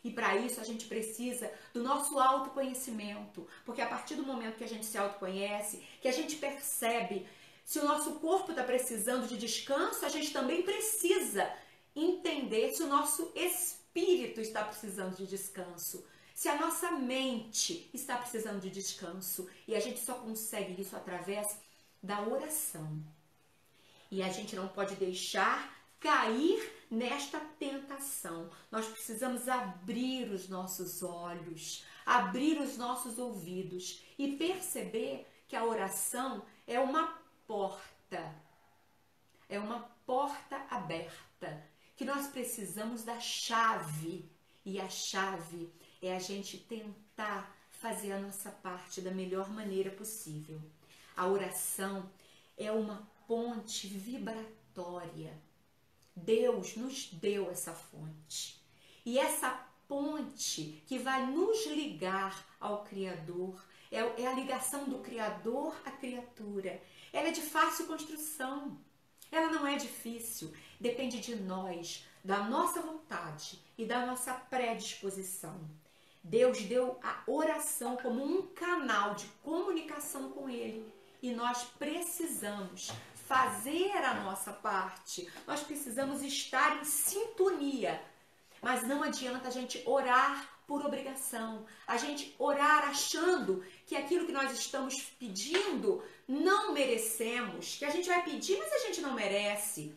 E 0.03 0.09
para 0.09 0.35
isso 0.35 0.59
a 0.59 0.63
gente 0.63 0.85
precisa 0.85 1.51
do 1.71 1.83
nosso 1.83 2.17
autoconhecimento, 2.17 3.47
porque 3.63 3.81
a 3.81 3.87
partir 3.87 4.15
do 4.15 4.25
momento 4.25 4.57
que 4.57 4.63
a 4.63 4.67
gente 4.67 4.85
se 4.87 4.97
autoconhece, 4.97 5.83
que 6.01 6.07
a 6.07 6.11
gente 6.11 6.37
percebe 6.37 7.27
se 7.71 7.79
o 7.79 7.85
nosso 7.85 8.15
corpo 8.15 8.51
está 8.51 8.65
precisando 8.65 9.25
de 9.25 9.37
descanso, 9.37 10.05
a 10.05 10.09
gente 10.09 10.33
também 10.33 10.61
precisa 10.61 11.49
entender 11.95 12.73
se 12.73 12.83
o 12.83 12.87
nosso 12.87 13.31
espírito 13.33 14.41
está 14.41 14.65
precisando 14.65 15.15
de 15.15 15.25
descanso, 15.25 16.05
se 16.35 16.49
a 16.49 16.59
nossa 16.59 16.91
mente 16.91 17.89
está 17.93 18.17
precisando 18.17 18.59
de 18.59 18.69
descanso. 18.69 19.49
E 19.65 19.73
a 19.73 19.79
gente 19.79 20.01
só 20.01 20.15
consegue 20.15 20.81
isso 20.81 20.97
através 20.97 21.57
da 22.03 22.19
oração. 22.19 23.01
E 24.11 24.21
a 24.21 24.27
gente 24.27 24.53
não 24.53 24.67
pode 24.67 24.95
deixar 24.95 25.73
cair 25.97 26.73
nesta 26.89 27.39
tentação. 27.57 28.49
Nós 28.69 28.85
precisamos 28.85 29.47
abrir 29.47 30.29
os 30.29 30.49
nossos 30.49 31.01
olhos, 31.01 31.85
abrir 32.05 32.59
os 32.59 32.75
nossos 32.75 33.17
ouvidos 33.17 34.03
e 34.19 34.35
perceber 34.35 35.25
que 35.47 35.55
a 35.55 35.63
oração 35.63 36.43
é 36.67 36.77
uma 36.77 37.20
porta. 37.51 38.33
É 39.49 39.59
uma 39.59 39.81
porta 40.05 40.55
aberta 40.69 41.61
que 41.97 42.05
nós 42.05 42.27
precisamos 42.27 43.03
da 43.03 43.19
chave. 43.19 44.31
E 44.63 44.79
a 44.79 44.87
chave 44.87 45.69
é 46.01 46.15
a 46.15 46.19
gente 46.19 46.57
tentar 46.57 47.53
fazer 47.69 48.13
a 48.13 48.19
nossa 48.21 48.51
parte 48.51 49.01
da 49.01 49.11
melhor 49.11 49.49
maneira 49.49 49.91
possível. 49.91 50.61
A 51.17 51.27
oração 51.27 52.09
é 52.57 52.71
uma 52.71 53.05
ponte 53.27 53.85
vibratória. 53.85 55.37
Deus 56.15 56.77
nos 56.77 57.11
deu 57.11 57.51
essa 57.51 57.73
fonte. 57.73 58.61
E 59.05 59.19
essa 59.19 59.49
ponte 59.91 60.81
que 60.87 60.97
vai 60.97 61.25
nos 61.25 61.65
ligar 61.65 62.47
ao 62.61 62.85
Criador, 62.85 63.61
é, 63.91 63.99
é 64.21 64.25
a 64.25 64.33
ligação 64.33 64.85
do 64.85 64.99
Criador 64.99 65.75
à 65.83 65.91
criatura. 65.91 66.81
Ela 67.11 67.27
é 67.27 67.31
de 67.31 67.41
fácil 67.41 67.87
construção. 67.87 68.79
Ela 69.29 69.51
não 69.51 69.67
é 69.67 69.75
difícil. 69.75 70.53
Depende 70.79 71.19
de 71.19 71.35
nós, 71.35 72.07
da 72.23 72.37
nossa 72.43 72.81
vontade 72.81 73.59
e 73.77 73.85
da 73.85 74.05
nossa 74.05 74.33
predisposição. 74.33 75.59
Deus 76.23 76.61
deu 76.61 76.97
a 77.03 77.23
oração 77.27 77.97
como 77.97 78.23
um 78.23 78.47
canal 78.47 79.13
de 79.15 79.25
comunicação 79.43 80.31
com 80.31 80.47
Ele 80.47 80.89
e 81.21 81.33
nós 81.33 81.63
precisamos 81.77 82.93
fazer 83.27 83.91
a 83.97 84.13
nossa 84.21 84.53
parte. 84.53 85.29
Nós 85.45 85.59
precisamos 85.59 86.21
estar 86.21 86.79
em 86.79 86.85
sintonia. 86.85 88.01
Mas 88.61 88.87
não 88.87 89.01
adianta 89.01 89.47
a 89.47 89.51
gente 89.51 89.81
orar 89.85 90.49
por 90.67 90.85
obrigação, 90.85 91.65
a 91.85 91.97
gente 91.97 92.33
orar 92.39 92.87
achando 92.87 93.61
que 93.85 93.95
aquilo 93.95 94.25
que 94.25 94.31
nós 94.31 94.51
estamos 94.57 95.01
pedindo 95.19 96.01
não 96.27 96.71
merecemos, 96.71 97.75
que 97.75 97.83
a 97.83 97.89
gente 97.89 98.07
vai 98.07 98.23
pedir, 98.23 98.57
mas 98.57 98.71
a 98.71 98.79
gente 98.79 99.01
não 99.01 99.13
merece, 99.13 99.93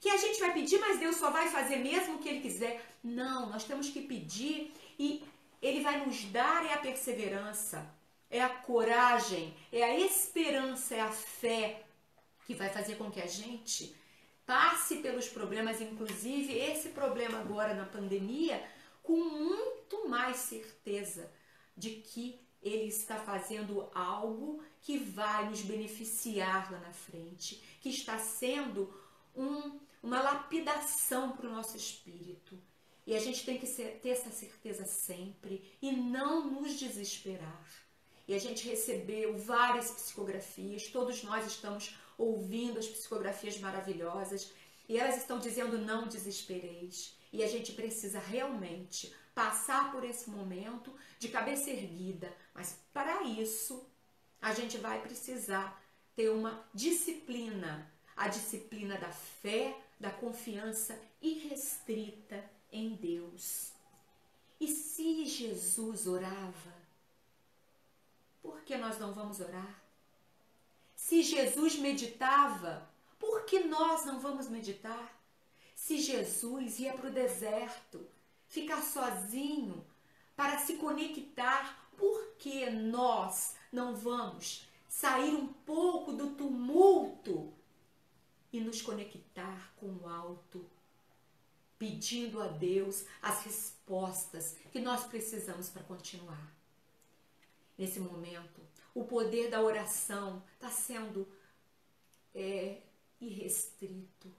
que 0.00 0.08
a 0.08 0.16
gente 0.16 0.40
vai 0.40 0.52
pedir, 0.52 0.78
mas 0.78 0.98
Deus 0.98 1.16
só 1.16 1.30
vai 1.30 1.48
fazer 1.48 1.76
mesmo 1.76 2.14
o 2.14 2.18
que 2.18 2.28
Ele 2.28 2.40
quiser. 2.40 2.82
Não, 3.02 3.50
nós 3.50 3.64
temos 3.64 3.90
que 3.90 4.00
pedir 4.00 4.72
e 4.98 5.22
Ele 5.60 5.80
vai 5.80 6.04
nos 6.04 6.24
dar 6.24 6.64
é 6.64 6.72
a 6.72 6.78
perseverança, 6.78 7.86
é 8.30 8.40
a 8.40 8.48
coragem, 8.48 9.54
é 9.72 9.82
a 9.82 9.98
esperança, 9.98 10.94
é 10.94 11.00
a 11.00 11.10
fé 11.10 11.82
que 12.46 12.54
vai 12.54 12.70
fazer 12.70 12.96
com 12.96 13.10
que 13.10 13.20
a 13.20 13.26
gente 13.26 13.94
passe 14.46 14.96
pelos 14.96 15.28
problemas, 15.28 15.80
inclusive 15.80 16.56
esse 16.58 16.90
problema 16.90 17.38
agora 17.38 17.74
na 17.74 17.86
pandemia, 17.86 18.62
com 19.02 19.16
muito 19.16 20.08
mais 20.08 20.36
certeza 20.36 21.30
de 21.76 21.90
que 21.90 22.40
ele 22.62 22.86
está 22.86 23.16
fazendo 23.18 23.90
algo 23.94 24.62
que 24.80 24.98
vai 24.98 25.48
nos 25.48 25.60
beneficiar 25.62 26.72
lá 26.72 26.78
na 26.78 26.92
frente, 26.92 27.62
que 27.80 27.90
está 27.90 28.18
sendo 28.18 28.92
um, 29.36 29.78
uma 30.02 30.20
lapidação 30.22 31.32
para 31.32 31.48
o 31.48 31.52
nosso 31.52 31.76
espírito. 31.76 32.58
E 33.06 33.14
a 33.14 33.20
gente 33.20 33.44
tem 33.44 33.58
que 33.58 33.66
ter 33.66 34.08
essa 34.08 34.30
certeza 34.30 34.86
sempre 34.86 35.76
e 35.82 35.92
não 35.92 36.50
nos 36.50 36.78
desesperar. 36.78 37.62
E 38.26 38.34
a 38.34 38.38
gente 38.38 38.66
recebeu 38.66 39.36
várias 39.36 39.90
psicografias, 39.90 40.88
todos 40.88 41.22
nós 41.22 41.46
estamos 41.46 41.94
ouvindo 42.18 42.78
as 42.78 42.86
psicografias 42.86 43.58
maravilhosas 43.58 44.52
e 44.88 44.98
elas 44.98 45.16
estão 45.16 45.38
dizendo 45.38 45.78
não 45.78 46.06
desespereis. 46.06 47.16
E 47.32 47.42
a 47.42 47.46
gente 47.46 47.72
precisa 47.72 48.18
realmente 48.18 49.14
passar 49.34 49.90
por 49.90 50.04
esse 50.04 50.30
momento 50.30 50.94
de 51.18 51.28
cabeça 51.28 51.70
erguida, 51.70 52.32
mas 52.54 52.78
para 52.92 53.22
isso 53.24 53.84
a 54.40 54.52
gente 54.54 54.78
vai 54.78 55.00
precisar 55.02 55.82
ter 56.14 56.28
uma 56.28 56.64
disciplina, 56.72 57.90
a 58.16 58.28
disciplina 58.28 58.96
da 58.96 59.10
fé, 59.10 59.76
da 59.98 60.10
confiança 60.10 60.98
irrestrita 61.20 62.44
em 62.70 62.94
Deus. 62.94 63.72
E 64.60 64.68
se 64.68 65.24
Jesus 65.24 66.06
orava, 66.06 66.74
por 68.42 68.60
que 68.62 68.76
nós 68.76 68.98
não 68.98 69.12
vamos 69.12 69.40
orar? 69.40 69.83
Se 71.04 71.22
Jesus 71.22 71.76
meditava, 71.76 72.90
por 73.18 73.44
que 73.44 73.60
nós 73.60 74.06
não 74.06 74.18
vamos 74.20 74.48
meditar? 74.48 75.14
Se 75.74 75.98
Jesus 75.98 76.78
ia 76.78 76.94
para 76.94 77.10
o 77.10 77.12
deserto, 77.12 78.08
ficar 78.46 78.80
sozinho, 78.80 79.86
para 80.34 80.56
se 80.60 80.76
conectar, 80.76 81.90
por 81.98 82.36
que 82.38 82.70
nós 82.70 83.54
não 83.70 83.94
vamos 83.94 84.66
sair 84.88 85.34
um 85.34 85.46
pouco 85.46 86.10
do 86.14 86.30
tumulto 86.30 87.52
e 88.50 88.58
nos 88.58 88.80
conectar 88.80 89.74
com 89.76 89.88
o 89.88 90.08
alto, 90.08 90.64
pedindo 91.78 92.42
a 92.42 92.46
Deus 92.46 93.04
as 93.20 93.44
respostas 93.44 94.56
que 94.72 94.80
nós 94.80 95.04
precisamos 95.04 95.68
para 95.68 95.82
continuar? 95.82 96.50
Nesse 97.76 98.00
momento, 98.00 98.64
o 98.94 99.04
poder 99.04 99.50
da 99.50 99.60
oração 99.60 100.42
está 100.54 100.70
sendo 100.70 101.26
é, 102.34 102.80
irrestrito, 103.20 104.32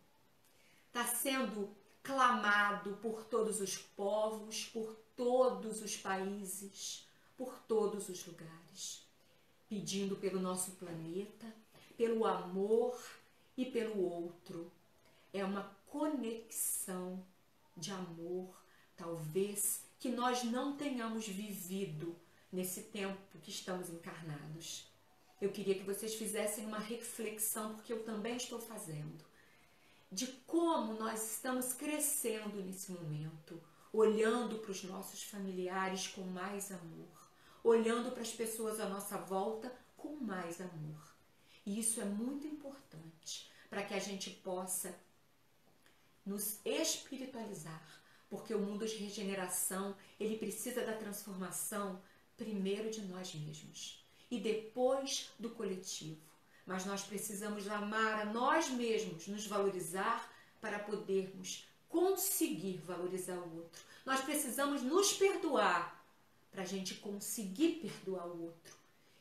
está 0.88 1.06
sendo 1.06 1.70
clamado 2.02 2.98
por 3.02 3.26
todos 3.26 3.60
os 3.60 3.78
povos, 3.78 4.66
por 4.66 4.96
todos 5.16 5.82
os 5.82 5.98
países, 5.98 7.06
por 7.38 7.60
todos 7.68 8.08
os 8.08 8.26
lugares, 8.26 9.06
pedindo 9.68 10.16
pelo 10.16 10.40
nosso 10.40 10.72
planeta, 10.72 11.54
pelo 11.98 12.26
amor 12.26 12.98
e 13.58 13.66
pelo 13.66 14.02
outro. 14.02 14.72
é 15.34 15.44
uma 15.44 15.76
conexão 15.88 17.22
de 17.76 17.92
amor, 17.92 18.56
talvez 18.96 19.84
que 20.00 20.10
nós 20.10 20.44
não 20.44 20.78
tenhamos 20.78 21.28
vivido 21.28 22.16
nesse 22.56 22.84
tempo 22.84 23.38
que 23.42 23.52
estamos 23.52 23.90
encarnados. 23.90 24.88
Eu 25.42 25.52
queria 25.52 25.76
que 25.76 25.84
vocês 25.84 26.16
fizessem 26.16 26.66
uma 26.66 26.80
reflexão, 26.80 27.76
porque 27.76 27.92
eu 27.92 28.04
também 28.04 28.38
estou 28.38 28.60
fazendo, 28.60 29.24
de 30.10 30.28
como 30.48 30.94
nós 30.94 31.34
estamos 31.34 31.74
crescendo 31.74 32.64
nesse 32.64 32.94
momento, 32.94 33.62
olhando 33.92 34.60
para 34.60 34.72
os 34.72 34.84
nossos 34.84 35.24
familiares 35.24 36.08
com 36.08 36.22
mais 36.22 36.72
amor, 36.72 37.30
olhando 37.64 38.12
para 38.12 38.22
as 38.22 38.32
pessoas 38.32 38.80
à 38.80 38.88
nossa 38.88 39.18
volta 39.18 39.76
com 39.98 40.16
mais 40.16 40.62
amor. 40.62 41.14
E 41.66 41.78
isso 41.78 42.00
é 42.00 42.06
muito 42.06 42.48
importante 42.48 43.52
para 43.70 43.84
que 43.84 43.94
a 43.94 44.00
gente 44.00 44.30
possa 44.30 44.98
nos 46.26 46.60
espiritualizar, 46.64 48.02
porque 48.30 48.54
o 48.54 48.60
mundo 48.60 48.88
de 48.88 48.96
regeneração, 48.96 49.96
ele 50.20 50.38
precisa 50.38 50.86
da 50.86 50.96
transformação 50.96 52.02
primeiro 52.38 52.90
de 52.90 53.02
nós 53.02 53.34
mesmos 53.34 54.04
e 54.30 54.40
depois 54.40 55.30
do 55.40 55.50
coletivo. 55.50 56.22
Mas 56.66 56.86
nós 56.86 57.04
precisamos 57.04 57.68
amar 57.68 58.22
a 58.22 58.26
nós 58.26 58.70
mesmos, 58.70 59.28
nos 59.28 59.46
valorizar 59.46 60.32
para 60.60 60.80
podermos 60.80 61.68
conseguir 61.88 62.78
valorizar 62.78 63.38
o 63.38 63.58
outro. 63.58 63.82
Nós 64.06 64.22
precisamos 64.22 64.82
nos 64.82 65.14
perdoar 65.14 66.04
para 66.52 66.64
a 66.64 66.66
gente 66.66 66.96
conseguir 66.96 67.80
perdoar 67.82 68.28
o 68.28 68.44
outro. 68.44 68.74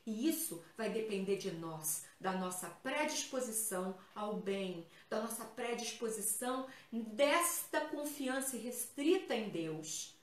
E 0.05 0.27
isso 0.27 0.63
vai 0.77 0.89
depender 0.89 1.37
de 1.37 1.51
nós, 1.51 2.05
da 2.19 2.31
nossa 2.31 2.69
predisposição 2.69 3.97
ao 4.13 4.35
bem, 4.35 4.85
da 5.09 5.21
nossa 5.21 5.43
predisposição 5.43 6.67
desta 6.91 7.81
confiança 7.81 8.55
restrita 8.55 9.35
em 9.35 9.49
Deus. 9.49 10.15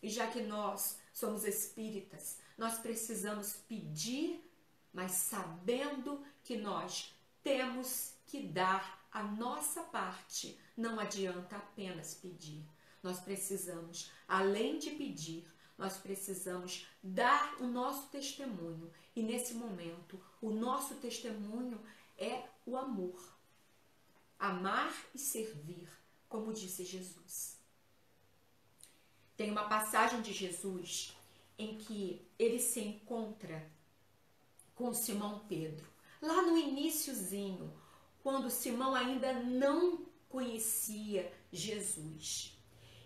E 0.00 0.08
já 0.08 0.28
que 0.28 0.40
nós 0.40 0.98
somos 1.16 1.44
espíritas, 1.44 2.36
nós 2.58 2.78
precisamos 2.78 3.54
pedir, 3.66 4.44
mas 4.92 5.12
sabendo 5.12 6.22
que 6.44 6.58
nós 6.58 7.14
temos 7.42 8.12
que 8.26 8.42
dar 8.46 9.08
a 9.10 9.22
nossa 9.22 9.82
parte. 9.82 10.60
Não 10.76 11.00
adianta 11.00 11.56
apenas 11.56 12.12
pedir. 12.12 12.62
Nós 13.02 13.18
precisamos, 13.18 14.10
além 14.28 14.78
de 14.78 14.90
pedir, 14.90 15.50
nós 15.78 15.96
precisamos 15.96 16.86
dar 17.02 17.62
o 17.62 17.66
nosso 17.66 18.08
testemunho. 18.08 18.92
E 19.14 19.22
nesse 19.22 19.54
momento, 19.54 20.22
o 20.42 20.50
nosso 20.50 20.96
testemunho 20.96 21.80
é 22.18 22.44
o 22.66 22.76
amor. 22.76 23.34
Amar 24.38 24.94
e 25.14 25.18
servir, 25.18 25.88
como 26.28 26.52
disse 26.52 26.84
Jesus. 26.84 27.56
Tem 29.36 29.50
uma 29.50 29.68
passagem 29.68 30.22
de 30.22 30.32
Jesus 30.32 31.16
em 31.58 31.76
que 31.76 32.26
ele 32.38 32.58
se 32.58 32.80
encontra 32.80 33.70
com 34.74 34.92
Simão 34.92 35.40
Pedro. 35.48 35.86
Lá 36.20 36.42
no 36.42 36.56
iníciozinho, 36.56 37.72
quando 38.22 38.50
Simão 38.50 38.94
ainda 38.94 39.32
não 39.32 40.06
conhecia 40.28 41.32
Jesus. 41.52 42.58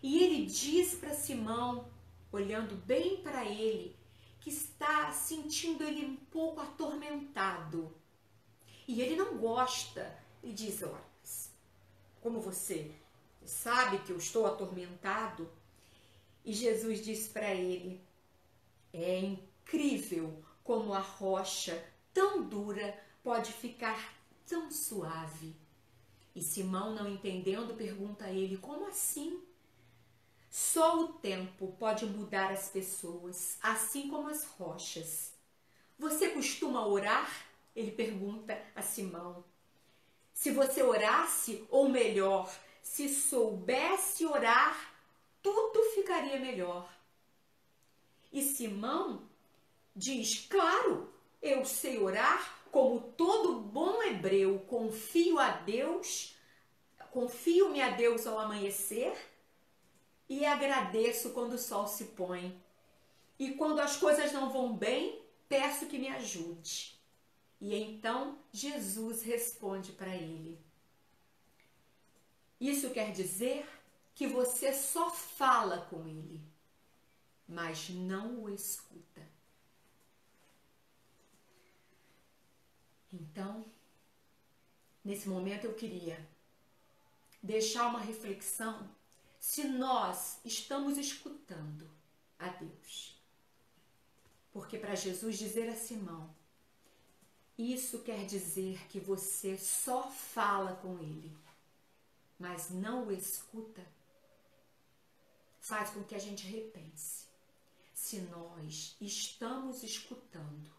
E 0.03 0.23
ele 0.23 0.47
diz 0.47 0.95
para 0.95 1.15
Simão 1.15 1.91
olhando 2.33 2.75
bem 2.75 3.23
para 3.23 3.45
ele, 3.45 3.97
que 4.41 4.51
está 4.51 5.13
sentindo 5.13 5.85
ele 5.85 6.07
um 6.07 6.17
pouco 6.17 6.61
atormentado. 6.61 7.95
E 8.87 9.01
ele 9.01 9.17
não 9.17 9.37
gosta. 9.37 10.19
e 10.43 10.53
diz: 10.53 10.83
Olha, 10.83 11.05
como 12.21 12.41
você 12.41 12.95
sabe 13.45 13.99
que 13.99 14.11
eu 14.11 14.17
estou 14.17 14.47
atormentado? 14.47 15.51
E 16.45 16.53
Jesus 16.53 17.05
diz 17.05 17.29
para 17.29 17.55
ele: 17.55 18.01
É 18.93 19.19
incrível 19.19 20.43
como 20.65 20.93
a 20.95 21.01
rocha 21.01 21.83
tão 22.13 22.43
dura 22.43 22.99
pode 23.23 23.53
ficar 23.53 24.15
tão 24.47 24.71
suave. 24.71 25.55
E 26.35 26.43
Simão, 26.43 26.95
não 26.95 27.09
entendendo, 27.09 27.75
pergunta 27.75 28.27
a 28.27 28.33
ele: 28.33 28.57
Como 28.57 28.87
assim? 28.87 29.43
Só 30.51 31.01
o 31.05 31.13
tempo 31.15 31.77
pode 31.79 32.05
mudar 32.07 32.51
as 32.51 32.69
pessoas, 32.69 33.57
assim 33.63 34.09
como 34.09 34.29
as 34.29 34.45
rochas. 34.45 35.33
Você 35.97 36.31
costuma 36.31 36.85
orar? 36.85 37.31
Ele 37.75 37.93
pergunta 37.93 38.61
a 38.75 38.83
Simão. 38.83 39.45
Se 40.33 40.51
você 40.51 40.83
orasse, 40.83 41.65
ou 41.71 41.89
melhor, 41.89 42.51
se 42.83 43.09
soubesse 43.09 44.27
orar, 44.27 44.90
tudo 45.43 45.83
ficaria 45.95 46.39
melhor. 46.39 46.89
E 48.33 48.43
Simão 48.43 49.23
diz: 49.95 50.47
Claro, 50.49 51.13
eu 51.43 51.65
sei 51.65 51.99
orar, 51.99 52.63
como 52.71 53.01
todo 53.01 53.61
bom 53.61 54.03
hebreu, 54.03 54.61
confio 54.61 55.39
a 55.39 55.51
Deus, 55.51 56.37
confio-me 57.11 57.81
a 57.81 57.91
Deus 57.91 58.27
ao 58.27 58.39
amanhecer 58.39 59.17
e 60.29 60.45
agradeço 60.45 61.31
quando 61.31 61.55
o 61.55 61.59
sol 61.59 61.89
se 61.89 62.05
põe. 62.05 62.57
E 63.39 63.55
quando 63.55 63.81
as 63.81 63.97
coisas 63.97 64.33
não 64.33 64.51
vão 64.51 64.77
bem, 64.77 65.21
peço 65.49 65.87
que 65.87 65.99
me 65.99 66.09
ajude. 66.09 66.95
E 67.61 67.75
então 67.75 68.39
Jesus 68.53 69.23
responde 69.23 69.93
para 69.93 70.15
ele: 70.15 70.59
Isso 72.61 72.91
quer 72.91 73.13
dizer 73.13 73.67
que 74.21 74.27
você 74.27 74.71
só 74.75 75.09
fala 75.09 75.87
com 75.87 76.07
ele, 76.07 76.43
mas 77.49 77.89
não 77.89 78.43
o 78.43 78.51
escuta. 78.51 79.27
Então, 83.11 83.65
nesse 85.03 85.27
momento 85.27 85.65
eu 85.65 85.73
queria 85.73 86.29
deixar 87.43 87.87
uma 87.87 87.99
reflexão 87.99 88.95
se 89.39 89.65
nós 89.65 90.39
estamos 90.45 90.99
escutando 90.99 91.91
a 92.39 92.49
Deus. 92.49 93.19
Porque 94.53 94.77
para 94.77 94.95
Jesus 94.95 95.39
dizer 95.39 95.67
a 95.71 95.75
Simão, 95.75 96.29
isso 97.57 98.01
quer 98.01 98.27
dizer 98.27 98.87
que 98.89 99.01
você 99.01 99.57
só 99.57 100.11
fala 100.11 100.75
com 100.77 100.99
ele, 100.99 101.35
mas 102.39 102.69
não 102.69 103.07
o 103.07 103.13
escuta, 103.13 103.83
faz 105.61 105.91
com 105.91 106.03
que 106.03 106.15
a 106.15 106.19
gente 106.19 106.47
repense. 106.47 107.27
Se 107.95 108.21
nós 108.23 108.97
estamos 109.01 109.83
escutando, 109.83 110.73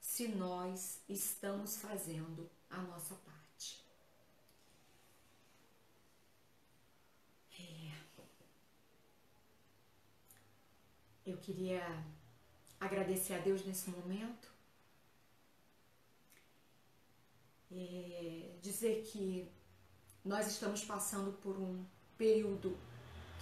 se 0.00 0.28
nós 0.28 1.00
estamos 1.08 1.76
fazendo 1.76 2.50
a 2.68 2.82
nossa 2.82 3.14
parte. 3.14 3.34
Eu 11.26 11.38
queria 11.38 11.82
agradecer 12.78 13.32
a 13.32 13.38
Deus 13.38 13.64
nesse 13.64 13.88
momento. 13.88 14.52
É, 17.72 18.58
dizer 18.60 19.02
que 19.04 19.50
nós 20.22 20.46
estamos 20.46 20.84
passando 20.84 21.32
por 21.38 21.56
um 21.58 21.82
período 22.18 22.78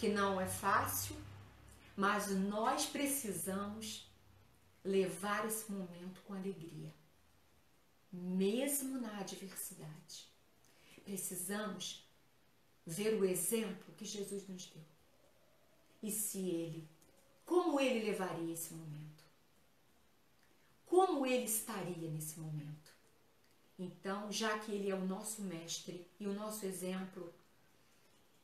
que 0.03 0.09
não 0.09 0.41
é 0.41 0.49
fácil, 0.49 1.15
mas 1.97 2.29
nós 2.29 2.87
precisamos 2.87 4.11
levar 4.85 5.47
esse 5.47 5.71
momento 5.71 6.21
com 6.23 6.35
alegria, 6.35 6.93
mesmo 8.13 9.01
na 9.01 9.21
adversidade. 9.21 10.27
Precisamos 11.05 12.05
ver 12.85 13.15
o 13.15 13.25
exemplo 13.25 13.95
que 13.97 14.05
Jesus 14.05 14.49
nos 14.49 14.67
deu. 14.67 14.83
E 16.03 16.11
se 16.11 16.49
ele 16.49 16.89
como 17.47 17.79
ele 17.79 18.05
levaria 18.05 18.55
esse 18.55 18.75
momento? 18.75 19.23
Como 20.85 21.25
ele 21.25 21.45
estaria 21.45 22.11
nesse 22.11 22.41
momento? 22.41 22.91
Então, 23.79 24.33
já 24.33 24.59
que 24.59 24.73
ele 24.73 24.91
é 24.91 24.97
o 24.97 25.07
nosso 25.07 25.43
mestre 25.43 26.05
e 26.19 26.27
o 26.27 26.35
nosso 26.35 26.67
exemplo, 26.67 27.33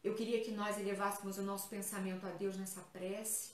eu 0.02 0.14
queria 0.14 0.42
que 0.42 0.50
nós 0.50 0.78
elevássemos 0.78 1.38
o 1.38 1.42
nosso 1.42 1.68
pensamento 1.68 2.26
a 2.26 2.30
Deus 2.30 2.56
nessa 2.56 2.80
prece 2.80 3.52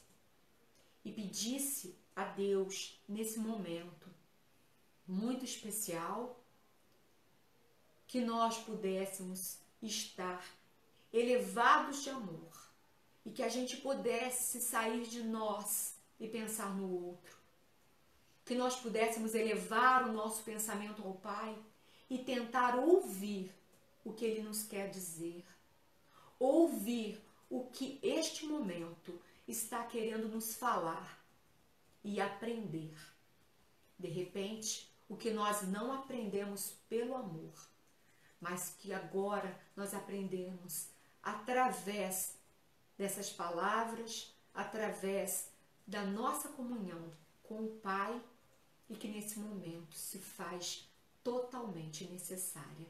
e 1.05 1.13
pedisse 1.13 1.97
a 2.15 2.25
Deus 2.25 3.01
nesse 3.09 3.39
momento 3.39 4.15
muito 5.07 5.45
especial 5.45 6.41
que 8.07 8.21
nós 8.21 8.59
pudéssemos 8.59 9.59
estar 9.83 10.45
elevados 11.13 12.03
de 12.03 12.11
amor 12.11 12.53
e 13.25 13.31
que 13.31 13.43
a 13.43 13.49
gente 13.49 13.77
pudesse 13.79 14.61
sair 14.61 15.07
de 15.07 15.23
nós 15.23 15.95
e 16.19 16.29
pensar 16.29 16.75
no 16.75 17.07
outro. 17.07 17.37
Que 18.45 18.55
nós 18.55 18.77
pudéssemos 18.77 19.35
elevar 19.35 20.09
o 20.09 20.13
nosso 20.13 20.43
pensamento 20.43 21.03
ao 21.03 21.15
Pai 21.15 21.57
e 22.11 22.19
tentar 22.19 22.77
ouvir 22.77 23.53
o 24.05 24.13
que 24.13 24.25
ele 24.25 24.43
nos 24.43 24.65
quer 24.65 24.91
dizer, 24.91 25.45
ouvir 26.39 27.23
o 27.49 27.65
que 27.67 27.99
este 28.03 28.47
momento 28.47 29.21
está 29.47 29.85
querendo 29.85 30.29
nos 30.29 30.55
falar 30.55 31.23
e 32.03 32.21
aprender. 32.21 32.97
De 33.99 34.09
repente, 34.09 34.93
o 35.09 35.17
que 35.17 35.31
nós 35.31 35.63
não 35.63 35.93
aprendemos 35.93 36.75
pelo 36.89 37.15
amor, 37.15 37.55
mas 38.41 38.75
que 38.79 38.93
agora 38.93 39.59
nós 39.77 39.95
aprendemos 39.95 40.89
através 41.23 42.37
dessas 42.97 43.31
palavras, 43.31 44.35
através 44.53 45.51
da 45.87 46.05
nossa 46.05 46.49
comunhão 46.49 47.13
com 47.43 47.65
o 47.65 47.77
Pai 47.81 48.23
e 48.89 48.95
que 48.95 49.09
nesse 49.09 49.39
momento 49.39 49.95
se 49.95 50.19
faz 50.19 50.89
totalmente 51.23 52.05
necessária. 52.05 52.87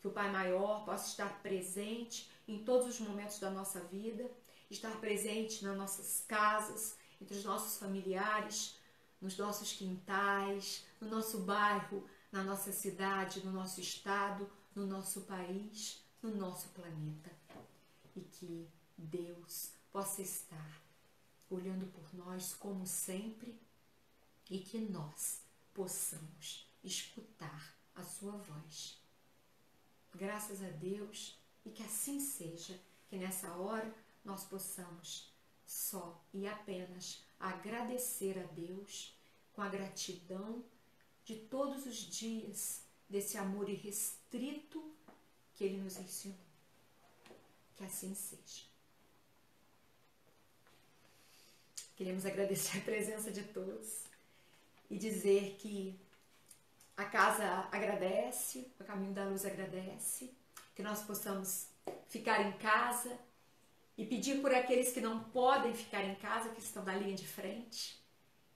Que 0.00 0.08
o 0.08 0.12
Pai 0.12 0.30
Maior 0.30 0.84
possa 0.84 1.08
estar 1.08 1.40
presente 1.42 2.30
em 2.48 2.64
todos 2.64 2.88
os 2.88 3.00
momentos 3.00 3.38
da 3.38 3.50
nossa 3.50 3.78
vida, 3.80 4.28
estar 4.70 4.98
presente 4.98 5.62
nas 5.62 5.76
nossas 5.76 6.24
casas, 6.26 6.96
entre 7.20 7.36
os 7.36 7.44
nossos 7.44 7.78
familiares, 7.78 8.78
nos 9.20 9.36
nossos 9.36 9.72
quintais, 9.72 10.84
no 11.00 11.08
nosso 11.08 11.40
bairro, 11.40 12.08
na 12.32 12.42
nossa 12.42 12.72
cidade, 12.72 13.44
no 13.44 13.52
nosso 13.52 13.80
estado, 13.80 14.50
no 14.74 14.86
nosso 14.86 15.22
país, 15.22 16.02
no 16.22 16.34
nosso 16.34 16.68
planeta. 16.70 17.30
E 18.16 18.20
que 18.22 18.68
Deus 18.96 19.72
possa 19.92 20.22
estar 20.22 20.82
olhando 21.50 21.86
por 21.86 22.14
nós 22.14 22.54
como 22.54 22.86
sempre 22.86 23.60
e 24.48 24.58
que 24.58 24.78
nós 24.78 25.42
possamos 25.74 26.66
escutar 26.82 27.74
a 27.94 28.02
sua 28.02 28.32
voz. 28.32 28.98
Graças 30.14 30.62
a 30.62 30.68
Deus 30.68 31.38
e 31.68 31.70
que 31.70 31.82
assim 31.82 32.18
seja, 32.18 32.80
que 33.10 33.18
nessa 33.18 33.52
hora 33.56 33.94
nós 34.24 34.42
possamos 34.44 35.30
só 35.66 36.18
e 36.32 36.48
apenas 36.48 37.22
agradecer 37.38 38.38
a 38.38 38.46
Deus 38.54 39.14
com 39.52 39.60
a 39.60 39.68
gratidão 39.68 40.64
de 41.26 41.36
todos 41.36 41.84
os 41.84 41.96
dias 41.96 42.82
desse 43.06 43.36
amor 43.36 43.68
irrestrito 43.68 44.82
que 45.54 45.64
Ele 45.64 45.76
nos 45.76 45.98
ensinou. 45.98 46.38
Que 47.76 47.84
assim 47.84 48.14
seja. 48.14 48.66
Queremos 51.96 52.24
agradecer 52.24 52.78
a 52.78 52.80
presença 52.80 53.30
de 53.30 53.42
todos 53.44 54.04
e 54.88 54.96
dizer 54.96 55.56
que 55.58 56.00
a 56.96 57.04
casa 57.04 57.68
agradece, 57.70 58.72
o 58.80 58.84
Caminho 58.84 59.12
da 59.12 59.24
Luz 59.24 59.44
agradece, 59.44 60.32
que 60.78 60.82
nós 60.84 61.02
possamos 61.02 61.70
ficar 62.06 62.40
em 62.40 62.52
casa 62.52 63.18
e 63.96 64.06
pedir 64.06 64.40
por 64.40 64.54
aqueles 64.54 64.92
que 64.92 65.00
não 65.00 65.24
podem 65.24 65.74
ficar 65.74 66.04
em 66.04 66.14
casa, 66.14 66.50
que 66.50 66.60
estão 66.60 66.84
na 66.84 66.94
linha 66.94 67.16
de 67.16 67.26
frente, 67.26 68.00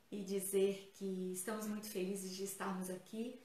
e 0.09 0.23
dizer 0.23 0.93
que 0.95 1.33
estamos 1.33 1.67
muito 1.67 1.89
felizes 1.89 2.31
de 2.31 2.45
estarmos 2.45 2.89
aqui 2.91 3.43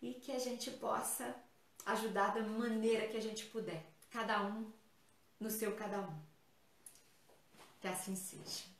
e 0.00 0.14
que 0.14 0.32
a 0.32 0.38
gente 0.38 0.70
possa 0.70 1.36
ajudar 1.84 2.28
da 2.28 2.40
maneira 2.40 3.06
que 3.06 3.18
a 3.18 3.20
gente 3.20 3.44
puder, 3.44 3.84
cada 4.08 4.42
um 4.46 4.72
no 5.38 5.50
seu 5.50 5.76
cada 5.76 6.00
um. 6.00 6.18
Que 7.82 7.88
assim 7.88 8.16
seja. 8.16 8.73